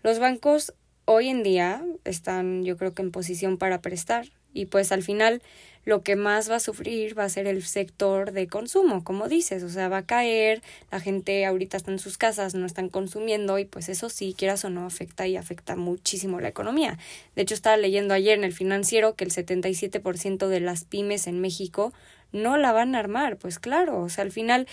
Los 0.03 0.19
bancos 0.19 0.73
hoy 1.05 1.29
en 1.29 1.43
día 1.43 1.85
están, 2.05 2.65
yo 2.65 2.77
creo 2.77 2.95
que, 2.95 3.03
en 3.03 3.11
posición 3.11 3.59
para 3.59 3.81
prestar 3.81 4.27
y 4.53 4.67
pues 4.67 4.93
al 4.93 5.03
final 5.03 5.43
lo 5.87 6.03
que 6.03 6.17
más 6.17 6.51
va 6.51 6.57
a 6.57 6.61
sufrir 6.61 7.17
va 7.17 7.25
a 7.25 7.29
ser 7.29 7.47
el 7.47 7.63
sector 7.63 8.33
de 8.33 8.49
consumo, 8.49 9.05
como 9.05 9.29
dices, 9.29 9.63
o 9.63 9.71
sea, 9.71 9.89
va 9.89 9.99
a 9.99 10.05
caer, 10.05 10.61
la 10.91 10.99
gente 11.01 11.47
ahorita 11.47 11.77
está 11.77 11.93
en 11.93 12.01
sus 12.01 12.19
casas, 12.19 12.57
no 12.57 12.67
están 12.67 12.89
consumiendo 12.89 13.57
y 13.61 13.65
pues 13.67 13.89
eso 13.89 14.11
sí, 14.11 14.35
quieras 14.37 14.65
o 14.65 14.71
no, 14.71 14.85
afecta 14.85 15.29
y 15.29 15.37
afecta 15.37 15.77
muchísimo 15.77 16.41
la 16.41 16.49
economía. 16.49 16.99
De 17.37 17.43
hecho, 17.43 17.55
estaba 17.55 17.77
leyendo 17.77 18.15
ayer 18.15 18.37
en 18.37 18.43
el 18.43 18.53
financiero 18.53 19.15
que 19.15 19.23
el 19.23 19.31
77% 19.31 20.49
de 20.49 20.61
las 20.61 20.85
pymes 20.85 21.29
en 21.29 21.41
México 21.41 21.93
no 22.33 22.57
la 22.57 22.73
van 22.73 22.97
a 22.97 22.99
armar, 22.99 23.37
pues 23.37 23.61
claro, 23.61 24.01
o 24.01 24.09
sea, 24.09 24.25
al 24.25 24.33
final 24.33 24.67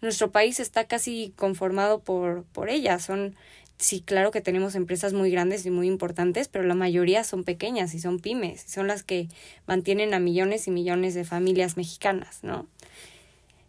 nuestro 0.00 0.30
país 0.30 0.60
está 0.60 0.84
casi 0.84 1.34
conformado 1.36 1.98
por, 1.98 2.44
por 2.44 2.70
ellas, 2.70 3.04
son 3.04 3.34
sí, 3.80 4.02
claro 4.02 4.30
que 4.30 4.40
tenemos 4.40 4.74
empresas 4.74 5.12
muy 5.12 5.30
grandes 5.30 5.64
y 5.64 5.70
muy 5.70 5.88
importantes, 5.88 6.48
pero 6.48 6.64
la 6.64 6.74
mayoría 6.74 7.24
son 7.24 7.44
pequeñas 7.44 7.94
y 7.94 7.98
son 7.98 8.20
pymes, 8.20 8.62
son 8.62 8.86
las 8.86 9.02
que 9.02 9.28
mantienen 9.66 10.14
a 10.14 10.20
millones 10.20 10.68
y 10.68 10.70
millones 10.70 11.14
de 11.14 11.24
familias 11.24 11.76
mexicanas, 11.76 12.44
¿no? 12.44 12.66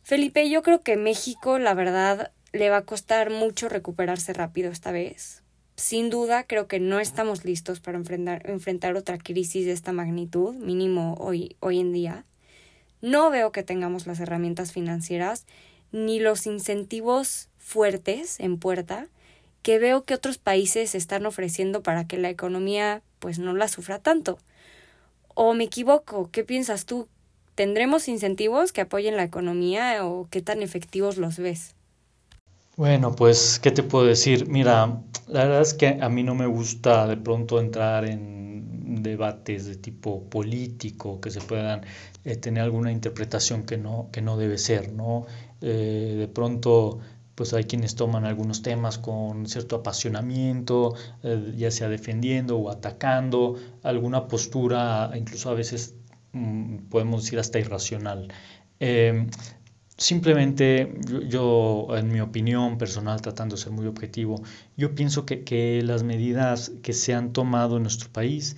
Felipe, 0.04 0.50
yo 0.50 0.62
creo 0.62 0.82
que 0.82 0.98
México, 0.98 1.58
la 1.60 1.74
verdad, 1.74 2.32
le 2.52 2.70
va 2.70 2.78
a 2.78 2.86
costar 2.86 3.30
mucho 3.30 3.70
recuperarse 3.70 4.34
rápido 4.34 4.70
esta 4.70 4.92
vez. 4.92 5.44
Sin 5.78 6.10
duda, 6.10 6.44
creo 6.44 6.68
que 6.68 6.80
no 6.80 7.00
estamos 7.00 7.46
listos 7.46 7.80
para 7.80 7.98
enfrentar, 7.98 8.50
enfrentar 8.50 8.96
otra 8.98 9.18
crisis 9.18 9.66
de 9.66 9.72
esta 9.72 9.94
magnitud, 9.94 10.54
mínimo 10.56 11.16
hoy, 11.20 11.56
hoy 11.62 11.80
en 11.80 11.94
día. 11.94 12.26
No 13.00 13.30
veo 13.32 13.52
que 13.52 13.64
tengamos 13.64 14.06
las 14.06 14.20
herramientas 14.20 14.74
financieras 14.74 15.46
ni 15.94 16.20
los 16.20 16.46
incentivos 16.46 17.50
fuertes 17.58 18.40
en 18.40 18.58
puerta 18.58 19.08
que 19.62 19.80
veo 19.80 20.04
que 20.04 20.14
otros 20.14 20.38
países 20.38 20.96
están 20.96 21.26
ofreciendo 21.26 21.82
para 21.84 22.08
que 22.08 22.18
la 22.18 22.30
economía 22.30 23.02
pues 23.20 23.40
no 23.40 23.54
la 23.54 23.68
sufra 23.68 24.00
tanto. 24.00 24.40
¿O 25.36 25.54
me 25.54 25.66
equivoco? 25.66 26.30
¿Qué 26.32 26.44
piensas 26.44 26.86
tú? 26.86 27.08
¿Tendremos 27.56 28.08
incentivos 28.08 28.72
que 28.72 28.82
apoyen 28.82 29.18
la 29.18 29.24
economía 29.24 30.06
o 30.06 30.28
qué 30.30 30.42
tan 30.42 30.62
efectivos 30.62 31.18
los 31.18 31.38
ves? 31.38 31.76
Bueno, 32.78 33.16
pues, 33.16 33.60
¿qué 33.60 33.72
te 33.72 33.84
puedo 33.84 34.06
decir? 34.06 34.48
Mira, 34.48 35.02
la 35.28 35.44
verdad 35.44 35.62
es 35.62 35.74
que 35.74 36.00
a 36.02 36.10
mí 36.10 36.24
no 36.24 36.36
me 36.36 36.48
gusta 36.48 37.06
de 37.08 37.18
pronto 37.18 37.60
entrar 37.60 38.06
en 38.06 39.04
debates 39.04 39.66
de 39.68 39.76
tipo 39.76 40.24
político 40.30 41.20
que 41.22 41.30
se 41.32 41.42
puedan 41.42 41.82
eh, 42.24 42.36
tener 42.38 42.64
alguna 42.64 42.92
interpretación 42.92 43.66
que 43.66 43.78
no, 43.78 44.10
que 44.12 44.22
no 44.22 44.38
debe 44.38 44.58
ser, 44.58 44.92
¿no? 44.94 45.26
Eh, 45.62 46.16
de 46.18 46.28
pronto 46.28 47.00
pues 47.42 47.54
hay 47.54 47.64
quienes 47.64 47.96
toman 47.96 48.26
algunos 48.26 48.62
temas 48.62 49.00
con 49.00 49.48
cierto 49.48 49.78
apasionamiento, 49.78 50.94
eh, 51.24 51.54
ya 51.58 51.72
sea 51.72 51.90
defendiendo 51.90 52.56
o 52.60 52.70
atacando, 52.70 53.56
alguna 53.82 54.28
postura, 54.28 55.10
incluso 55.16 55.50
a 55.50 55.56
veces 55.56 55.96
mm, 56.34 56.90
podemos 56.92 57.24
decir 57.24 57.40
hasta 57.40 57.58
irracional. 57.58 58.28
Em, 58.80 59.28
simplemente 59.98 60.94
yo, 61.28 61.88
en 61.98 62.12
mi 62.12 62.20
opinión 62.20 62.78
personal, 62.78 63.20
tratando 63.24 63.56
de 63.56 63.62
ser 63.64 63.72
muy 63.72 63.88
objetivo, 63.88 64.44
yo 64.78 64.94
pienso 64.94 65.26
que, 65.26 65.44
que 65.44 65.82
las 65.82 66.04
medidas 66.04 66.74
que 66.84 66.94
se 66.94 67.16
han 67.16 67.34
tomado 67.34 67.78
en 67.78 67.82
nuestro 67.82 68.12
país 68.12 68.56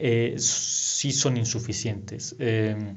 eh, 0.00 0.34
sí 0.38 1.12
son 1.12 1.36
insuficientes. 1.36 2.34
Em, 2.40 2.96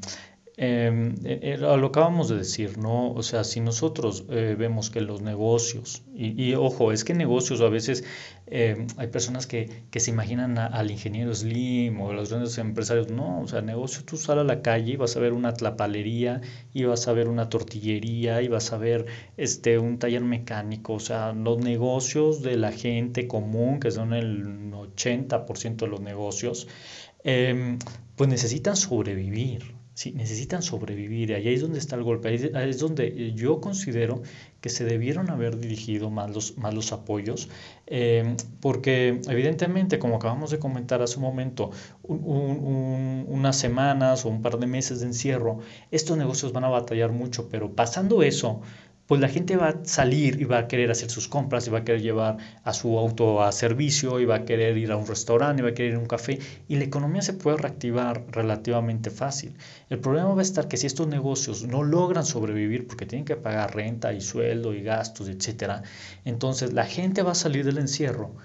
eh, 0.59 1.55
lo 1.59 1.85
acabamos 1.85 2.29
de 2.29 2.37
decir, 2.37 2.79
¿no? 2.79 3.11
O 3.13 3.21
sea, 3.21 3.43
si 3.43 3.59
nosotros 3.59 4.25
eh, 4.29 4.55
vemos 4.57 4.89
que 4.89 5.01
los 5.01 5.21
negocios, 5.21 6.03
y, 6.15 6.55
ojo, 6.55 6.91
es 6.91 7.03
que 7.03 7.13
negocios 7.13 7.61
a 7.61 7.69
veces 7.69 8.03
em, 8.47 8.87
hay 8.97 9.07
personas 9.07 9.45
que, 9.45 9.83
que 9.91 9.99
se 9.99 10.09
imaginan 10.09 10.57
al 10.57 10.89
ingeniero 10.89 11.33
Slim 11.35 12.01
o 12.01 12.09
a 12.09 12.13
los 12.13 12.29
grandes 12.29 12.57
empresarios, 12.57 13.11
no, 13.11 13.41
o 13.41 13.47
sea, 13.47 13.61
negocio, 13.61 14.03
tú 14.03 14.17
sales 14.17 14.41
a 14.41 14.45
la 14.45 14.63
calle 14.63 14.93
y 14.93 14.95
vas 14.95 15.15
a 15.15 15.19
ver 15.19 15.33
una 15.33 15.53
tlapalería, 15.53 16.41
y 16.73 16.85
vas 16.85 17.07
a 17.07 17.13
ver 17.13 17.27
una 17.27 17.49
tortillería, 17.49 18.41
y 18.41 18.47
vas 18.47 18.73
a 18.73 18.77
ver 18.79 19.05
este, 19.37 19.77
un 19.77 19.99
taller 19.99 20.23
mecánico, 20.23 20.93
o 20.93 20.99
sea, 20.99 21.33
los 21.33 21.59
negocios 21.59 22.41
de 22.41 22.57
la 22.57 22.71
gente 22.71 23.27
común, 23.27 23.79
que 23.79 23.91
son 23.91 24.13
el 24.13 24.71
80% 24.71 25.85
de 25.85 25.87
los 25.87 26.01
negocios, 26.01 26.67
em, 27.23 27.77
pues 28.15 28.27
necesitan 28.29 28.75
sobrevivir. 28.75 29.76
Sí, 29.97 30.11
necesitan 30.11 30.61
sobrevivir 30.61 31.33
ahí 31.33 31.47
es 31.47 31.61
donde 31.61 31.79
está 31.79 31.95
el 31.95 32.03
golpe, 32.03 32.27
ahí 32.27 32.69
es 32.69 32.77
donde 32.77 33.33
yo 33.33 33.59
considero 33.59 34.21
que 34.61 34.69
se 34.69 34.85
debieron 34.85 35.31
haber 35.31 35.57
dirigido 35.57 36.11
más 36.11 36.29
los, 36.29 36.55
más 36.59 36.75
los 36.75 36.91
apoyos, 36.91 37.49
eh, 37.87 38.35
porque 38.61 39.19
evidentemente, 39.27 39.97
como 39.97 40.17
acabamos 40.17 40.51
de 40.51 40.59
comentar 40.59 41.01
hace 41.01 41.15
un 41.17 41.23
momento, 41.23 41.71
unas 42.03 43.57
semanas 43.57 44.23
o 44.23 44.29
un 44.29 44.43
par 44.43 44.59
de 44.59 44.67
meses 44.67 44.99
de 44.99 45.07
encierro, 45.07 45.61
estos 45.89 46.15
negocios 46.15 46.53
van 46.53 46.65
a 46.65 46.69
batallar 46.69 47.11
mucho, 47.11 47.49
pero 47.49 47.73
pasando 47.73 48.21
eso, 48.21 48.61
pues 49.07 49.21
la 49.21 49.29
gente 49.29 49.55
va 49.55 49.69
a 49.69 49.85
salir 49.85 50.41
y 50.41 50.43
va 50.43 50.59
a 50.59 50.67
querer 50.67 50.91
hacer 50.91 51.09
sus 51.09 51.27
compras 51.29 51.65
y 51.65 51.69
va 51.69 51.79
a 51.79 51.83
querer 51.85 52.01
llevar 52.01 52.37
a 52.63 52.73
su 52.73 52.97
auto 52.99 53.41
a 53.41 53.51
servicio 53.53 54.19
y 54.19 54.25
va 54.25 54.35
a 54.35 54.45
querer 54.45 54.77
ir 54.77 54.91
a 54.91 54.97
un 54.97 55.07
restaurante 55.07 55.61
y 55.61 55.63
va 55.63 55.69
a 55.69 55.73
querer 55.73 55.91
ir 55.91 55.97
a 55.97 55.99
un 55.99 56.07
café 56.07 56.39
y 56.67 56.75
la 56.75 56.83
economía 56.83 57.21
se 57.21 57.33
puede 57.33 57.57
reactivar 57.57 58.25
relativamente 58.31 59.09
fácil. 59.09 59.55
El 59.89 59.99
problema 59.99 60.33
va 60.33 60.39
a 60.39 60.43
estar 60.43 60.67
que 60.67 60.75
si 60.75 60.87
estos 60.87 61.07
negocios 61.07 61.63
no 61.65 61.83
logran 61.83 62.25
sobrevivir 62.25 62.85
porque 62.85 63.05
tienen 63.05 63.25
que 63.25 63.37
pagar 63.37 63.73
renta 63.75 64.11
y 64.11 64.19
sueldo 64.19 64.73
y 64.73 64.81
gastos, 64.81 65.29
etcétera, 65.29 65.83
entonces 66.25 66.73
la 66.73 66.85
gente 66.85 67.23
va 67.23 67.31
a 67.31 67.35
salir 67.35 67.63
del 67.63 67.77
encierro 67.77 68.35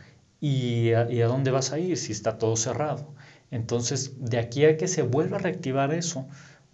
y 0.40 0.92
a, 0.92 1.10
y 1.10 1.22
a 1.22 1.26
dónde 1.26 1.50
vas 1.50 1.72
a 1.72 1.80
ir 1.80 1.96
si 1.96 2.12
está 2.12 2.38
todo 2.38 2.54
cerrado. 2.56 3.14
Entonces, 3.50 4.12
de 4.18 4.38
aquí 4.38 4.64
a 4.64 4.76
que 4.76 4.88
se 4.88 5.02
vuelva 5.02 5.36
a 5.36 5.40
reactivar 5.40 5.92
eso, 5.92 6.26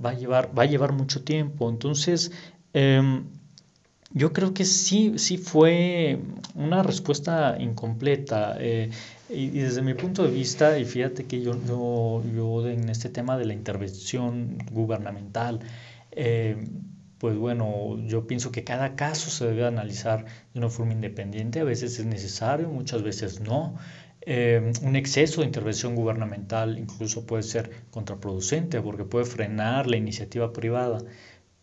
va 0.05 0.11
a 0.11 0.15
llevar, 0.15 0.57
va 0.57 0.63
a 0.63 0.67
llevar 0.67 0.93
mucho 0.93 1.25
tiempo. 1.25 1.69
Entonces, 1.69 2.31
eh, 2.73 3.03
yo 4.11 4.33
creo 4.33 4.55
que 4.55 4.65
sí, 4.65 5.15
sí 5.19 5.37
fue 5.39 6.19
una 6.55 6.83
respuesta 6.83 7.57
incompleta. 7.59 8.57
Eh, 8.59 8.91
y, 9.29 9.51
desde 9.51 9.83
mi 9.83 9.95
punto 9.95 10.25
de 10.25 10.31
vista, 10.31 10.79
y 10.79 10.85
fíjate 10.85 11.27
que 11.27 11.43
yo, 11.43 11.53
yo, 11.67 12.23
yo 12.35 12.69
en 12.69 12.89
este 12.89 13.11
tema 13.11 13.37
de 13.37 13.45
la 13.45 13.53
intervención 13.53 14.59
gubernamental, 14.73 15.61
eh, 16.13 16.57
pues 17.19 17.37
bueno, 17.37 17.99
yo 18.07 18.27
pienso 18.27 18.53
que 18.53 18.65
cada 18.65 18.95
caso 18.97 19.31
se 19.31 19.47
debe 19.47 19.67
analizar 19.67 20.25
de 20.55 20.61
una 20.61 20.71
forma 20.71 20.93
independiente. 20.93 21.61
A 21.61 21.65
veces 21.65 21.99
es 21.99 22.07
necesario, 22.07 22.69
muchas 22.69 23.03
veces 23.03 23.41
no. 23.41 23.77
Eh, 24.23 24.73
un 24.83 24.97
exceso 24.97 25.41
de 25.41 25.47
intervención 25.47 25.95
gubernamental 25.95 26.79
incluso 26.79 27.25
puede 27.25 27.43
ser 27.43 27.71
contraproducente 27.91 28.81
porque 28.83 29.05
puede 29.05 29.25
frenar 29.25 29.87
la 29.87 29.97
iniciativa 29.97 30.53
privada. 30.53 30.99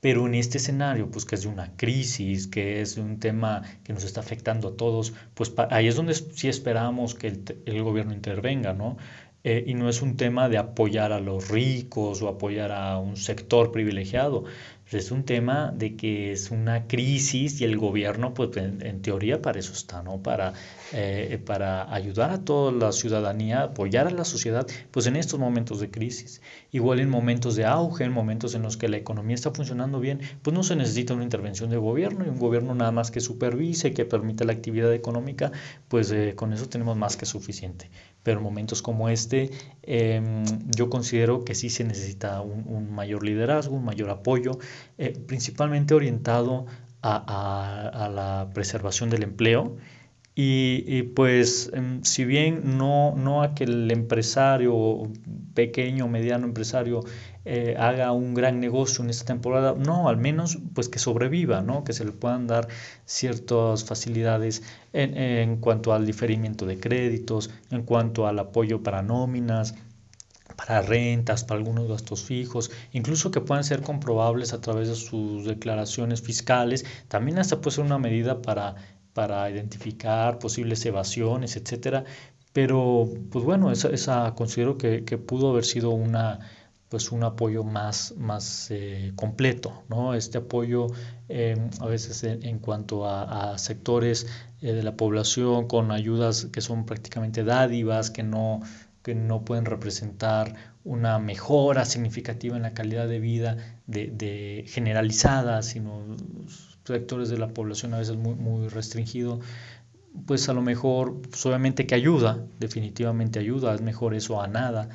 Pero 0.01 0.27
en 0.27 0.35
este 0.35 0.57
escenario, 0.59 1.09
pues 1.09 1.25
que 1.25 1.35
es 1.35 1.43
de 1.43 1.47
una 1.47 1.75
crisis, 1.75 2.47
que 2.47 2.81
es 2.81 2.97
un 2.97 3.19
tema 3.19 3.63
que 3.83 3.93
nos 3.93 4.03
está 4.03 4.19
afectando 4.19 4.69
a 4.69 4.77
todos, 4.77 5.13
pues 5.33 5.53
ahí 5.71 5.87
es 5.87 5.95
donde 5.95 6.13
sí 6.13 6.47
esperamos 6.47 7.15
que 7.15 7.27
el, 7.65 7.83
gobierno 7.83 8.13
intervenga, 8.13 8.73
¿no? 8.73 8.97
Eh, 9.43 9.63
y 9.67 9.73
no 9.75 9.89
es 9.89 10.01
un 10.01 10.17
tema 10.17 10.49
de 10.49 10.57
apoyar 10.57 11.11
a 11.11 11.19
los 11.19 11.49
ricos 11.49 12.21
o 12.21 12.27
apoyar 12.27 12.71
a 12.71 12.97
un 12.97 13.15
sector 13.15 13.71
privilegiado, 13.71 14.45
es 14.91 15.11
un 15.11 15.23
tema 15.23 15.71
de 15.75 15.95
que 15.95 16.31
es 16.31 16.51
una 16.51 16.87
crisis 16.87 17.59
y 17.61 17.63
el 17.63 17.77
gobierno, 17.77 18.33
pues 18.33 18.55
en, 18.57 19.01
teoría 19.01 19.41
para 19.41 19.59
eso 19.59 19.73
está, 19.73 20.03
¿no? 20.03 20.21
Para, 20.21 20.53
eh, 20.93 21.41
para 21.43 21.93
ayudar 21.93 22.31
a 22.31 22.43
toda 22.43 22.71
la 22.71 22.91
ciudadanía, 22.91 23.63
apoyar 23.63 24.07
a 24.07 24.11
la 24.11 24.25
sociedad, 24.25 24.67
pues 24.91 25.07
en 25.07 25.15
estos 25.15 25.39
momentos 25.39 25.79
de 25.79 25.89
crisis. 25.89 26.41
Igual 26.71 26.99
en 26.99 27.09
momentos 27.09 27.55
de 27.55 27.65
auge, 27.65 28.03
en 28.03 28.11
momentos 28.11 28.53
en 28.55 28.61
los 28.61 28.77
que 28.77 28.87
la 28.87 28.97
economía 28.97 29.35
está 29.35 29.51
funcionando 29.51 29.99
bien, 29.99 30.21
pues 30.41 30.53
no 30.53 30.63
se 30.63 30.75
necesita 30.75 31.13
una 31.13 31.23
intervención 31.23 31.69
de 31.69 31.77
gobierno 31.77 32.25
y 32.25 32.29
un 32.29 32.39
gobierno 32.39 32.75
nada 32.75 32.91
más 32.91 33.11
que 33.11 33.21
supervise, 33.21 33.93
que 33.93 34.05
permita 34.05 34.45
la 34.45 34.53
actividad 34.53 34.93
económica, 34.93 35.51
pues 35.87 36.11
eh, 36.11 36.33
con 36.35 36.53
eso 36.53 36.69
tenemos 36.69 36.95
más 36.97 37.17
que 37.17 37.25
suficiente. 37.25 37.89
Pero 38.25 38.39
en 38.39 38.43
momentos 38.43 38.81
como 38.81 39.07
este, 39.07 39.51
em, 39.83 40.43
yo 40.75 40.89
considero 40.89 41.45
que 41.45 41.55
sí 41.55 41.69
se 41.69 41.85
necesita 41.85 42.41
un 42.41 42.91
mayor 42.93 43.23
liderazgo, 43.23 43.75
un 43.77 43.85
mayor 43.85 44.09
apoyo, 44.09 44.57
eh, 44.97 45.13
principalmente 45.27 45.93
orientado 45.93 46.65
a, 47.01 48.09
la 48.13 48.49
preservación 48.53 49.09
del 49.09 49.23
empleo. 49.23 49.77
Y, 50.37 51.03
pues 51.15 51.71
em, 51.73 52.03
si 52.03 52.25
bien 52.25 52.77
no, 52.77 53.15
no 53.15 53.41
a 53.41 53.55
que 53.55 53.63
el 53.63 53.89
empresario, 53.91 55.03
pequeño 55.53 56.05
o 56.05 56.07
mediano 56.09 56.45
empresario, 56.45 57.01
eh, 57.45 57.75
haga 57.77 58.11
un 58.11 58.33
gran 58.33 58.59
negocio 58.59 59.03
en 59.03 59.09
esta 59.09 59.25
temporada, 59.25 59.75
no, 59.77 60.09
al 60.09 60.17
menos 60.17 60.57
pues 60.73 60.89
que 60.89 60.99
sobreviva, 60.99 61.61
¿no? 61.61 61.83
que 61.83 61.93
se 61.93 62.03
le 62.03 62.11
puedan 62.11 62.47
dar 62.47 62.67
ciertas 63.05 63.83
facilidades 63.83 64.63
en, 64.93 65.15
en 65.15 65.57
cuanto 65.57 65.93
al 65.93 66.05
diferimiento 66.05 66.65
de 66.65 66.79
créditos, 66.79 67.51
en 67.71 67.83
cuanto 67.83 68.27
al 68.27 68.39
apoyo 68.39 68.81
para 68.81 69.01
nóminas, 69.01 69.75
para 70.55 70.81
rentas, 70.81 71.43
para 71.43 71.59
algunos 71.59 71.87
gastos 71.87 72.23
fijos, 72.23 72.71
incluso 72.93 73.31
que 73.31 73.41
puedan 73.41 73.63
ser 73.63 73.81
comprobables 73.81 74.53
a 74.53 74.61
través 74.61 74.87
de 74.87 74.95
sus 74.95 75.45
declaraciones 75.45 76.21
fiscales. 76.21 76.85
También 77.07 77.39
hasta 77.39 77.61
puede 77.61 77.75
ser 77.75 77.85
una 77.85 77.99
medida 77.99 78.41
para, 78.41 78.75
para 79.13 79.49
identificar 79.49 80.39
posibles 80.39 80.85
evasiones, 80.85 81.55
etcétera. 81.57 82.05
Pero, 82.53 83.09
pues 83.31 83.43
bueno, 83.43 83.71
esa, 83.71 83.89
esa 83.89 84.33
considero 84.35 84.77
que, 84.77 85.03
que, 85.03 85.17
pudo 85.17 85.51
haber 85.51 85.65
sido 85.65 85.89
una, 85.91 86.39
pues 86.95 87.11
un 87.11 87.25
apoyo 87.25 87.65
más, 87.65 88.13
más 88.15 88.71
eh, 88.71 89.11
completo, 89.17 89.83
¿no? 89.89 90.13
Este 90.13 90.37
apoyo 90.37 90.87
em, 91.27 91.69
a 91.81 91.87
veces 91.87 92.23
en, 92.23 92.59
cuanto 92.59 93.05
a, 93.05 93.57
sectores 93.57 94.27
eh, 94.61 94.71
de 94.71 94.81
la 94.81 94.95
población 94.95 95.67
con 95.67 95.91
ayudas 95.91 96.45
que 96.53 96.61
son 96.61 96.85
prácticamente 96.85 97.43
dádivas, 97.43 98.11
que 98.11 98.23
no, 98.23 98.61
que 99.03 99.13
no 99.13 99.43
pueden 99.43 99.65
representar 99.65 100.55
una 100.85 101.19
mejora 101.19 101.83
significativa 101.83 102.55
en 102.55 102.61
la 102.61 102.73
calidad 102.73 103.09
de 103.09 103.19
vida 103.19 103.57
de, 103.87 104.63
generalizada, 104.69 105.63
sino 105.63 106.15
sectores 106.85 107.27
de 107.27 107.37
la 107.37 107.49
población 107.49 107.93
a 107.93 107.97
veces 107.97 108.15
muy, 108.15 108.35
muy 108.35 108.69
restringido, 108.69 109.41
pues 110.25 110.47
a 110.47 110.53
lo 110.53 110.61
mejor, 110.61 111.21
pues 111.23 111.45
obviamente 111.45 111.85
que 111.85 111.95
ayuda, 111.95 112.45
definitivamente 112.57 113.39
ayuda, 113.39 113.75
es 113.75 113.81
mejor 113.81 114.13
eso 114.15 114.41
a 114.41 114.47
nada, 114.47 114.87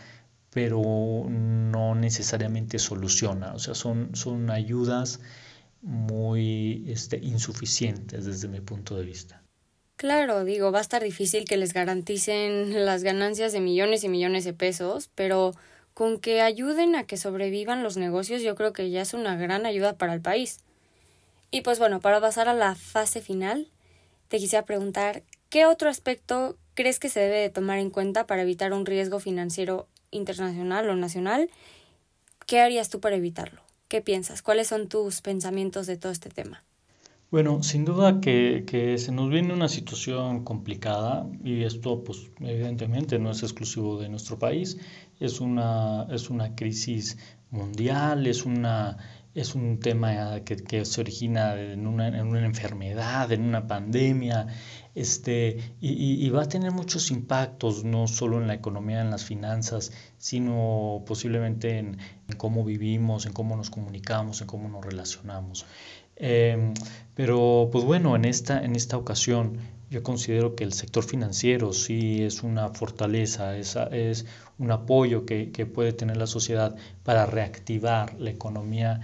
pero 0.53 0.83
no 1.29 1.95
necesariamente 1.95 2.79
soluciona, 2.79 3.55
o 3.55 3.59
sea, 3.59 3.75
son, 3.75 4.15
son 4.15 4.51
ayudas 4.51 5.21
muy 5.83 6.85
este, 6.89 7.19
insuficientes 7.19 8.27
desde 8.27 8.49
mi 8.49 8.61
punto 8.61 8.97
de 8.97 9.05
vista. 9.05 9.43
Claro, 9.97 10.45
digo, 10.45 10.73
va 10.73 10.79
a 10.79 10.83
estar 10.83 11.03
difícil 11.03 11.45
que 11.45 11.57
les 11.57 11.75
garanticen 11.75 12.87
las 12.87 13.03
ganancias 13.03 13.53
de 13.53 13.61
millones 13.61 14.03
y 14.03 14.09
millones 14.09 14.45
de 14.45 14.55
pesos, 14.55 15.11
pero 15.15 15.53
con 15.95 16.19
que 16.19 16.41
ayuden 16.41 16.97
a 16.97 17.05
que 17.05 17.19
sobrevivan 17.19 17.83
los 17.83 17.97
negocios 17.99 18.41
yo 18.43 18.55
creo 18.55 18.73
que 18.73 18.91
ya 18.91 19.03
es 19.03 19.13
una 19.13 19.37
gran 19.37 19.67
ayuda 19.67 19.99
para 19.99 20.15
el 20.15 20.23
país. 20.23 20.61
Y 21.51 21.61
pues 21.61 21.79
bueno, 21.79 22.01
para 22.01 22.21
pasar 22.21 22.49
a 22.49 22.55
la 22.55 22.75
fase 22.75 23.21
final, 23.21 23.69
te 24.29 24.39
quisiera 24.39 24.65
preguntar, 24.65 25.23
¿qué 25.51 25.67
otro 25.67 25.91
aspecto 25.91 26.57
crees 26.75 26.99
que 26.99 27.11
se 27.11 27.21
debe 27.21 27.41
de 27.41 27.51
tomar 27.51 27.79
en 27.79 27.91
cuenta 27.91 28.27
para 28.27 28.41
evitar 28.41 28.73
un 28.73 28.87
riesgo 28.87 29.21
financiero 29.21 29.87
internacional 30.11 30.89
o 30.89 30.97
nacional? 30.97 31.51
¿Qué 32.47 32.61
harías 32.61 32.89
tú 32.89 33.01
para 33.01 33.17
evitarlo? 33.17 33.61
¿Qué 33.89 34.01
piensas? 34.01 34.43
¿Cuáles 34.43 34.69
son 34.69 34.89
tus 34.89 35.21
pensamientos 35.21 35.87
de 35.87 35.97
todo 35.97 36.13
este 36.13 36.31
tema? 36.31 36.63
Bueno, 37.31 37.63
sin 37.63 37.85
duda 37.85 38.21
que, 38.21 38.65
que, 38.67 38.99
se 38.99 39.13
nos 39.13 39.31
viene 39.31 39.55
una 39.55 39.69
situación 39.69 40.43
complicada 40.43 41.29
y 41.45 41.63
esto 41.63 42.03
pues 42.03 42.29
evidentemente 42.41 43.21
no 43.21 43.31
es 43.31 43.45
exclusivo 43.45 44.01
de 44.01 44.09
nuestro 44.09 44.37
país, 44.37 44.79
es 45.21 45.41
una, 45.41 46.09
es 46.11 46.29
una 46.29 46.57
crisis 46.57 47.19
mundial, 47.51 48.27
es, 48.27 48.45
una, 48.45 48.99
es 49.35 49.55
un 49.55 49.79
tema 49.79 50.41
que, 50.45 50.57
que 50.57 50.85
se 50.85 51.01
origina 51.01 51.61
en 51.61 51.87
una, 51.87 52.09
en 52.09 52.27
una, 52.27 52.45
enfermedad, 52.45 53.31
en 53.31 53.43
una 53.43 53.67
pandemia, 53.67 54.49
este, 54.95 55.75
y, 55.81 56.27
y, 56.27 56.31
va 56.31 56.43
a 56.43 56.49
tener 56.49 56.73
muchos 56.73 57.11
impactos, 57.11 57.85
no 57.85 58.09
solo 58.09 58.41
en 58.41 58.49
la 58.49 58.55
economía, 58.55 59.01
en 59.01 59.11
las 59.11 59.25
finanzas, 59.25 59.93
sino 60.19 61.05
posiblemente 61.07 61.79
en, 61.79 61.99
en 62.29 62.37
cómo 62.37 62.65
vivimos, 62.65 63.27
en 63.27 63.33
cómo 63.33 63.57
nos 63.57 63.71
comunicamos, 63.71 64.41
en 64.41 64.49
cómo 64.49 64.69
nos 64.69 64.85
relacionamos. 64.85 65.65
Em, 66.17 66.75
pero 67.15 67.71
pues 67.73 67.85
bueno, 67.85 68.15
en 68.15 68.27
esta, 68.27 68.63
en 68.63 68.77
esta 68.77 68.99
ocasión 68.99 69.59
yo 69.91 70.03
considero 70.03 70.55
que 70.55 70.65
el 70.65 70.73
sector 70.73 71.03
financiero 71.03 71.73
sí 71.73 72.23
es 72.23 72.43
una 72.43 72.69
fortaleza, 72.69 73.57
es, 73.57 73.77
es 73.91 74.27
un 74.59 74.71
apoyo 74.71 75.25
que, 75.25 75.51
que, 75.51 75.67
puede 75.67 75.93
tener 75.93 76.17
la 76.19 76.27
sociedad 76.27 76.77
para 77.05 77.27
reactivar 77.27 78.15
la 78.21 78.31
economía 78.31 79.01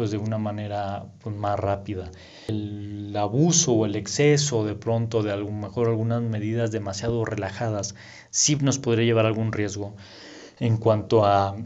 pues 0.00 0.10
de 0.10 0.16
una 0.16 0.38
manera 0.38 1.04
pues, 1.22 1.36
más 1.36 1.60
rápida. 1.60 2.10
El 2.48 3.14
abuso 3.14 3.74
o 3.74 3.84
el 3.84 3.96
exceso 3.96 4.64
de 4.64 4.74
pronto 4.74 5.22
de 5.22 5.30
a 5.30 5.36
lo 5.36 5.50
mejor 5.50 5.88
algunas 5.88 6.22
medidas 6.22 6.70
demasiado 6.70 7.22
relajadas 7.26 7.94
sí 8.30 8.56
nos 8.56 8.78
podría 8.78 9.04
llevar 9.04 9.26
a 9.26 9.28
algún 9.28 9.52
riesgo 9.52 9.94
en 10.60 10.76
cuanto 10.76 11.24
a, 11.24 11.56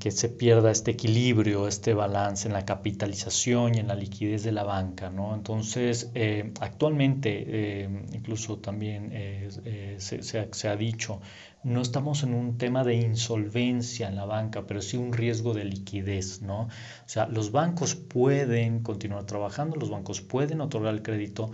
que 0.00 0.10
se 0.10 0.30
pierda 0.30 0.70
este 0.70 0.92
equilibrio, 0.92 1.68
este 1.68 1.92
balance 1.92 2.48
en 2.48 2.54
la 2.54 2.64
capitalización 2.64 3.74
y 3.74 3.78
en 3.78 3.88
la 3.88 3.94
liquidez 3.94 4.42
de 4.42 4.52
la 4.52 4.64
banca. 4.64 5.10
¿no? 5.10 5.34
Entonces, 5.34 6.10
eh, 6.14 6.50
actualmente, 6.60 7.44
eh, 7.46 8.06
incluso 8.14 8.56
también 8.56 9.10
eh, 9.12 9.96
se, 9.98 10.22
se, 10.22 10.68
ha 10.68 10.76
dicho, 10.76 11.20
no 11.62 11.82
estamos 11.82 12.22
en 12.22 12.32
un 12.32 12.56
tema 12.56 12.84
de 12.84 12.94
insolvencia 12.94 14.08
en 14.08 14.16
la 14.16 14.24
banca, 14.24 14.66
pero 14.66 14.80
sí 14.80 14.96
un 14.96 15.12
riesgo 15.12 15.52
de 15.52 15.66
liquidez. 15.66 16.40
¿no? 16.40 16.62
O 16.62 16.68
sea, 17.04 17.26
los 17.26 17.52
bancos 17.52 17.94
pueden 17.94 18.82
continuar 18.82 19.24
trabajando, 19.26 19.76
los 19.76 19.90
bancos 19.90 20.22
pueden 20.22 20.62
otorgar 20.62 20.94
el 20.94 21.02
crédito 21.02 21.50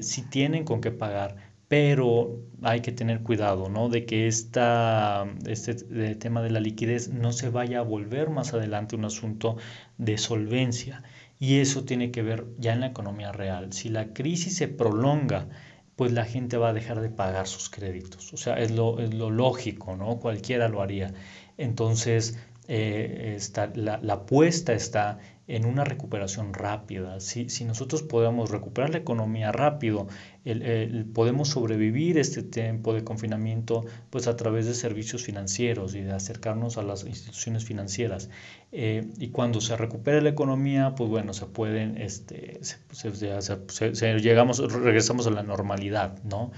si 0.00 0.22
tienen 0.22 0.64
con 0.64 0.80
qué 0.80 0.90
pagar 0.90 1.36
pero 1.74 2.38
hay 2.62 2.82
que 2.82 2.92
tener 2.92 3.24
cuidado, 3.24 3.68
¿no? 3.68 3.88
De 3.88 4.06
que 4.06 4.28
esta, 4.28 5.26
este 5.44 5.74
tema 6.14 6.40
de 6.40 6.50
la 6.50 6.60
liquidez 6.60 7.08
no 7.08 7.32
se 7.32 7.48
vaya 7.48 7.80
a 7.80 7.82
volver 7.82 8.30
más 8.30 8.54
adelante 8.54 8.94
un 8.94 9.04
asunto 9.04 9.56
de 9.98 10.16
solvencia. 10.16 11.02
Y 11.40 11.58
eso 11.58 11.84
tiene 11.84 12.12
que 12.12 12.22
ver 12.22 12.46
ya 12.58 12.74
en 12.74 12.78
la 12.78 12.86
economía 12.86 13.32
real. 13.32 13.72
Si 13.72 13.88
la 13.88 14.12
crisis 14.12 14.56
se 14.56 14.68
prolonga, 14.68 15.48
pues 15.96 16.12
la 16.12 16.24
gente 16.24 16.58
va 16.58 16.68
a 16.68 16.72
dejar 16.72 17.00
de 17.00 17.10
pagar 17.10 17.48
sus 17.48 17.68
créditos. 17.70 18.32
O 18.32 18.36
sea, 18.36 18.54
es 18.54 18.70
lo, 18.70 19.00
es 19.00 19.12
lo 19.12 19.30
lógico, 19.30 19.96
¿no? 19.96 20.20
Cualquiera 20.20 20.68
lo 20.68 20.80
haría. 20.80 21.12
Entonces, 21.58 22.38
eh, 22.68 23.36
la, 23.74 23.98
la 24.00 24.12
apuesta 24.12 24.74
está 24.74 25.18
en 25.46 25.66
una 25.66 25.84
recuperación 25.84 26.54
rápida. 26.54 27.20
Si, 27.20 27.50
si 27.50 27.64
nosotros 27.64 28.02
podemos 28.02 28.50
recuperar 28.50 28.90
la 28.90 28.98
economía 28.98 29.52
rápido, 29.52 30.06
el, 30.44 31.06
podemos 31.12 31.48
sobrevivir 31.48 32.18
este 32.18 32.42
tiempo 32.42 32.94
de 32.94 33.04
confinamiento 33.04 33.84
pues 34.10 34.26
a 34.26 34.36
través 34.36 34.66
de 34.66 34.74
servicios 34.74 35.22
financieros 35.22 35.94
y 35.94 36.00
de 36.00 36.12
acercarnos 36.12 36.78
a 36.78 36.82
las 36.82 37.04
instituciones 37.04 37.64
financieras. 37.64 38.30
Eh, 38.72 39.06
y 39.18 39.28
cuando 39.28 39.60
se 39.60 39.76
recupere 39.76 40.22
la 40.22 40.30
economía, 40.30 40.94
pues 40.96 41.10
bueno, 41.10 41.34
se 41.34 41.46
pueden, 41.46 41.98
este, 41.98 42.60
se, 42.62 44.18
llegamos, 44.18 44.72
regresamos 44.72 45.26
a 45.26 45.30
la 45.30 45.42
normalidad, 45.42 46.22
¿no? 46.24 46.52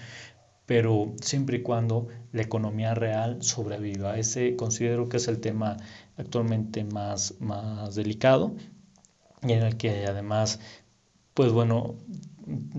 pero 0.66 1.14
siempre 1.20 1.58
y 1.58 1.62
cuando 1.62 2.08
la 2.32 2.42
economía 2.42 2.92
real 2.94 3.40
sobreviva. 3.40 4.18
Ese 4.18 4.56
considero 4.56 5.08
que 5.08 5.18
es 5.18 5.28
el 5.28 5.38
tema 5.40 5.76
actualmente 6.16 6.82
más, 6.82 7.36
más 7.40 7.94
delicado 7.94 8.56
y 9.42 9.52
en 9.52 9.62
el 9.62 9.76
que 9.76 10.06
además, 10.06 10.60
pues 11.34 11.52
bueno, 11.52 11.96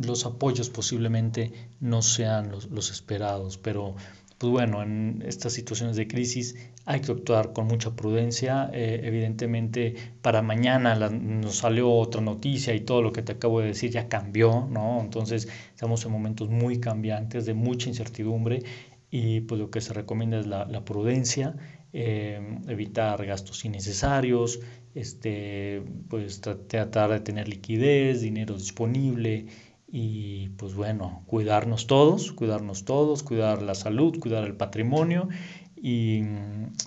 los 0.01 0.25
apoyos 0.25 0.69
posiblemente 0.69 1.51
no 1.79 2.01
sean 2.01 2.51
los, 2.51 2.91
esperados, 2.91 3.57
pero 3.57 3.95
pues 4.37 4.51
bueno, 4.51 4.83
en 4.83 5.23
estas 5.25 5.53
situaciones 5.53 5.95
de 5.95 6.07
crisis 6.07 6.55
hay 6.85 7.01
que 7.01 7.11
actuar 7.11 7.53
con 7.53 7.67
mucha 7.67 7.95
prudencia. 7.95 8.69
Eh, 8.71 9.01
evidentemente, 9.03 9.95
para 10.21 10.41
mañana 10.41 10.95
nos 11.09 11.55
salió 11.55 11.91
otra 11.91 12.21
noticia 12.21 12.73
y 12.75 12.81
todo 12.81 13.01
lo 13.01 13.11
que 13.11 13.23
te 13.23 13.33
acabo 13.33 13.59
de 13.59 13.67
decir 13.67 13.91
ya 13.91 14.07
cambió, 14.07 14.67
¿no? 14.69 15.01
Entonces, 15.01 15.47
estamos 15.73 16.05
en 16.05 16.11
momentos 16.11 16.49
muy 16.49 16.79
cambiantes, 16.79 17.45
de 17.45 17.55
mucha 17.55 17.89
incertidumbre 17.89 18.63
y 19.09 19.41
pues 19.41 19.59
lo 19.59 19.71
que 19.71 19.81
se 19.81 19.93
recomienda 19.93 20.39
es 20.39 20.47
la, 20.47 20.65
la 20.65 20.85
prudencia, 20.85 21.55
eh, 21.93 22.59
evitar 22.67 23.25
gastos 23.25 23.65
innecesarios, 23.65 24.59
este, 24.95 25.83
pues 26.09 26.41
tratar 26.41 27.11
de 27.11 27.19
tener 27.19 27.47
liquidez, 27.47 28.21
dinero 28.21 28.55
disponible 28.55 29.47
y 29.87 30.49
pues 30.57 30.73
bueno, 30.73 31.23
cuidarnos 31.27 31.87
todos, 31.87 32.31
cuidarnos 32.33 32.83
todos, 32.83 33.23
cuidar 33.23 33.61
la 33.61 33.75
salud, 33.75 34.19
cuidar 34.19 34.43
el 34.43 34.55
patrimonio 34.55 35.29
y, 35.75 36.23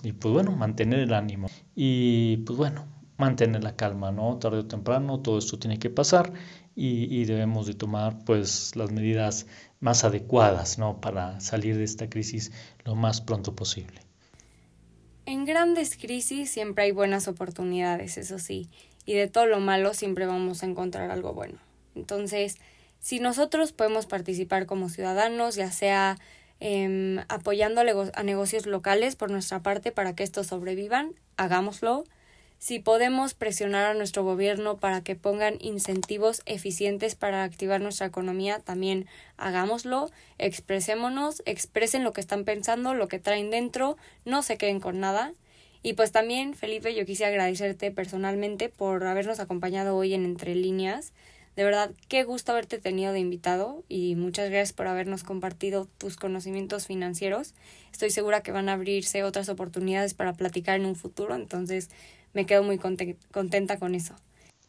y 0.03 0.11
pues 0.13 0.33
bueno, 0.33 0.51
mantener 0.51 0.99
el 0.99 1.13
ánimo 1.13 1.47
y 1.75 2.37
pues 2.37 2.57
bueno, 2.57 2.85
mantener 3.17 3.63
la 3.63 3.75
calma, 3.75 4.11
¿no? 4.11 4.37
Tarde 4.37 4.59
o 4.59 4.67
temprano 4.67 5.19
todo 5.21 5.37
esto 5.39 5.57
tiene 5.57 5.79
que 5.79 5.89
pasar 5.89 6.33
y, 6.75 7.13
y 7.15 7.25
debemos 7.25 7.65
de 7.67 7.73
tomar 7.73 8.23
pues 8.25 8.75
las 8.75 8.91
medidas 8.91 9.47
más 9.79 10.03
adecuadas, 10.03 10.77
¿no? 10.77 11.01
Para 11.01 11.39
salir 11.39 11.77
de 11.77 11.83
esta 11.85 12.09
crisis 12.09 12.51
lo 12.85 12.95
más 12.95 13.21
pronto 13.21 13.55
posible. 13.55 14.10
En 15.31 15.45
grandes 15.45 15.95
crisis 15.95 16.51
siempre 16.51 16.83
hay 16.83 16.91
buenas 16.91 17.29
oportunidades, 17.29 18.17
eso 18.17 18.37
sí, 18.37 18.67
y 19.05 19.13
de 19.13 19.29
todo 19.29 19.45
lo 19.45 19.61
malo 19.61 19.93
siempre 19.93 20.25
vamos 20.25 20.61
a 20.61 20.65
encontrar 20.65 21.09
algo 21.09 21.33
bueno. 21.33 21.57
Entonces, 21.95 22.57
si 22.99 23.21
nosotros 23.21 23.71
podemos 23.71 24.07
participar 24.07 24.65
como 24.65 24.89
ciudadanos, 24.89 25.55
ya 25.55 25.71
sea 25.71 26.17
eh, 26.59 27.23
apoyando 27.29 27.79
a 27.79 28.23
negocios 28.23 28.65
locales 28.65 29.15
por 29.15 29.31
nuestra 29.31 29.63
parte 29.63 29.93
para 29.93 30.15
que 30.15 30.23
estos 30.23 30.47
sobrevivan, 30.47 31.13
hagámoslo 31.37 32.03
si 32.61 32.77
podemos 32.77 33.33
presionar 33.33 33.85
a 33.85 33.95
nuestro 33.95 34.23
gobierno 34.23 34.77
para 34.77 35.01
que 35.01 35.15
pongan 35.15 35.55
incentivos 35.61 36.43
eficientes 36.45 37.15
para 37.15 37.43
activar 37.43 37.81
nuestra 37.81 38.05
economía, 38.05 38.59
también 38.59 39.07
hagámoslo, 39.35 40.11
expresémonos, 40.37 41.41
expresen 41.47 42.03
lo 42.03 42.13
que 42.13 42.21
están 42.21 42.45
pensando, 42.45 42.93
lo 42.93 43.07
que 43.07 43.17
traen 43.17 43.49
dentro, 43.49 43.97
no 44.25 44.43
se 44.43 44.59
queden 44.59 44.79
con 44.79 44.99
nada. 44.99 45.33
Y 45.81 45.93
pues 45.93 46.11
también, 46.11 46.53
Felipe, 46.53 46.93
yo 46.93 47.03
quisiera 47.03 47.31
agradecerte 47.31 47.89
personalmente 47.89 48.69
por 48.69 49.03
habernos 49.05 49.39
acompañado 49.39 49.97
hoy 49.97 50.13
en 50.13 50.23
Entre 50.23 50.53
Líneas. 50.53 51.13
De 51.55 51.63
verdad, 51.63 51.89
qué 52.09 52.23
gusto 52.23 52.51
haberte 52.51 52.77
tenido 52.77 53.11
de 53.11 53.19
invitado 53.19 53.83
y 53.89 54.13
muchas 54.15 54.51
gracias 54.51 54.71
por 54.71 54.85
habernos 54.85 55.23
compartido 55.23 55.87
tus 55.97 56.15
conocimientos 56.15 56.85
financieros. 56.85 57.55
Estoy 57.91 58.11
segura 58.11 58.41
que 58.41 58.51
van 58.51 58.69
a 58.69 58.73
abrirse 58.73 59.23
otras 59.23 59.49
oportunidades 59.49 60.13
para 60.13 60.33
platicar 60.33 60.79
en 60.79 60.85
un 60.85 60.95
futuro, 60.95 61.33
entonces 61.35 61.89
me 62.33 62.45
quedo 62.45 62.63
muy 62.63 62.77
contenta 62.77 63.77
con 63.77 63.95
eso. 63.95 64.15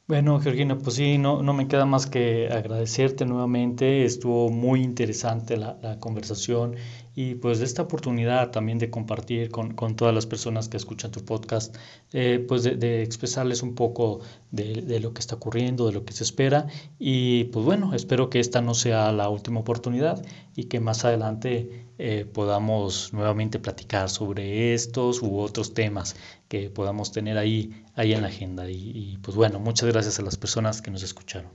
Bueno, 0.09 0.41
Georgina, 0.41 0.77
pues 0.79 0.97
sí, 0.97 1.17
no, 1.17 1.43
no 1.43 1.55
me 1.55 1.69
queda 1.69 1.87
más 1.87 2.07
que 2.07 2.49
agradecerte 2.51 3.25
nuevamente. 3.25 4.05
Estuvo 4.05 4.51
muy 4.51 4.83
interesante 4.83 5.57
la, 5.57 5.79
la 5.81 5.99
conversación 6.01 6.77
y 7.15 7.35
pues 7.35 7.61
esta 7.61 7.83
oportunidad 7.83 8.51
también 8.51 8.79
de 8.79 8.91
compartir 8.91 9.51
con, 9.51 9.75
con 9.75 9.97
todas 9.97 10.15
las 10.15 10.27
personas 10.27 10.69
que 10.69 10.77
escuchan 10.77 11.11
tu 11.11 11.25
podcast, 11.25 11.77
eh, 12.13 12.45
pues 12.47 12.63
de, 12.63 12.77
de, 12.77 13.03
expresarles 13.03 13.63
un 13.63 13.75
poco 13.75 14.21
de, 14.51 14.83
de, 14.83 15.01
lo 15.01 15.13
que 15.13 15.21
está 15.21 15.35
ocurriendo, 15.35 15.87
de 15.87 15.93
lo 15.93 16.05
que 16.05 16.13
se 16.13 16.25
espera 16.25 16.67
y 16.99 17.45
pues 17.45 17.65
bueno, 17.65 17.95
espero 17.95 18.31
que 18.31 18.41
esta 18.41 18.61
no 18.61 18.75
sea 18.75 19.13
la 19.13 19.29
última 19.29 19.61
oportunidad 19.61 20.25
y 20.57 20.65
que 20.65 20.81
más 20.81 21.05
adelante 21.05 21.87
eh, 21.99 22.25
podamos 22.25 23.13
nuevamente 23.13 23.59
platicar 23.59 24.09
sobre 24.09 24.75
estos 24.75 25.23
u 25.23 25.39
otros 25.39 25.75
temas 25.75 26.17
que 26.49 26.71
podamos 26.71 27.13
tener 27.13 27.39
ahí, 27.39 27.85
ahí 27.95 28.13
en 28.13 28.23
la 28.23 28.29
agenda 28.29 28.71
y 28.71 29.19
pues 29.23 29.37
bueno, 29.37 29.61
muchas 29.61 29.89
gracias 29.91 30.19
a 30.19 30.23
las 30.23 30.37
personas 30.37 30.81
que 30.81 30.91
nos 30.91 31.03
escucharon. 31.03 31.51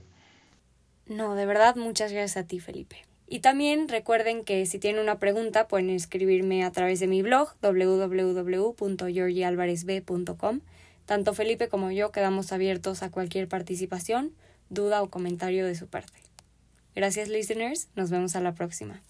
No, 1.08 1.34
de 1.34 1.46
verdad, 1.46 1.76
muchas 1.76 2.12
gracias 2.12 2.44
a 2.44 2.46
ti, 2.46 2.60
Felipe. 2.60 3.07
Y 3.30 3.40
también 3.40 3.88
recuerden 3.88 4.42
que 4.42 4.64
si 4.64 4.78
tienen 4.78 5.02
una 5.02 5.18
pregunta 5.18 5.68
pueden 5.68 5.90
escribirme 5.90 6.64
a 6.64 6.72
través 6.72 6.98
de 6.98 7.06
mi 7.06 7.20
blog 7.20 7.50
www.georgialvarezb.com. 7.60 10.60
Tanto 11.04 11.34
Felipe 11.34 11.68
como 11.68 11.90
yo 11.90 12.10
quedamos 12.10 12.52
abiertos 12.52 13.02
a 13.02 13.10
cualquier 13.10 13.46
participación, 13.46 14.32
duda 14.70 15.02
o 15.02 15.10
comentario 15.10 15.66
de 15.66 15.74
su 15.74 15.88
parte. 15.88 16.22
Gracias 16.94 17.28
listeners, 17.28 17.90
nos 17.96 18.08
vemos 18.10 18.34
a 18.34 18.40
la 18.40 18.54
próxima. 18.54 19.02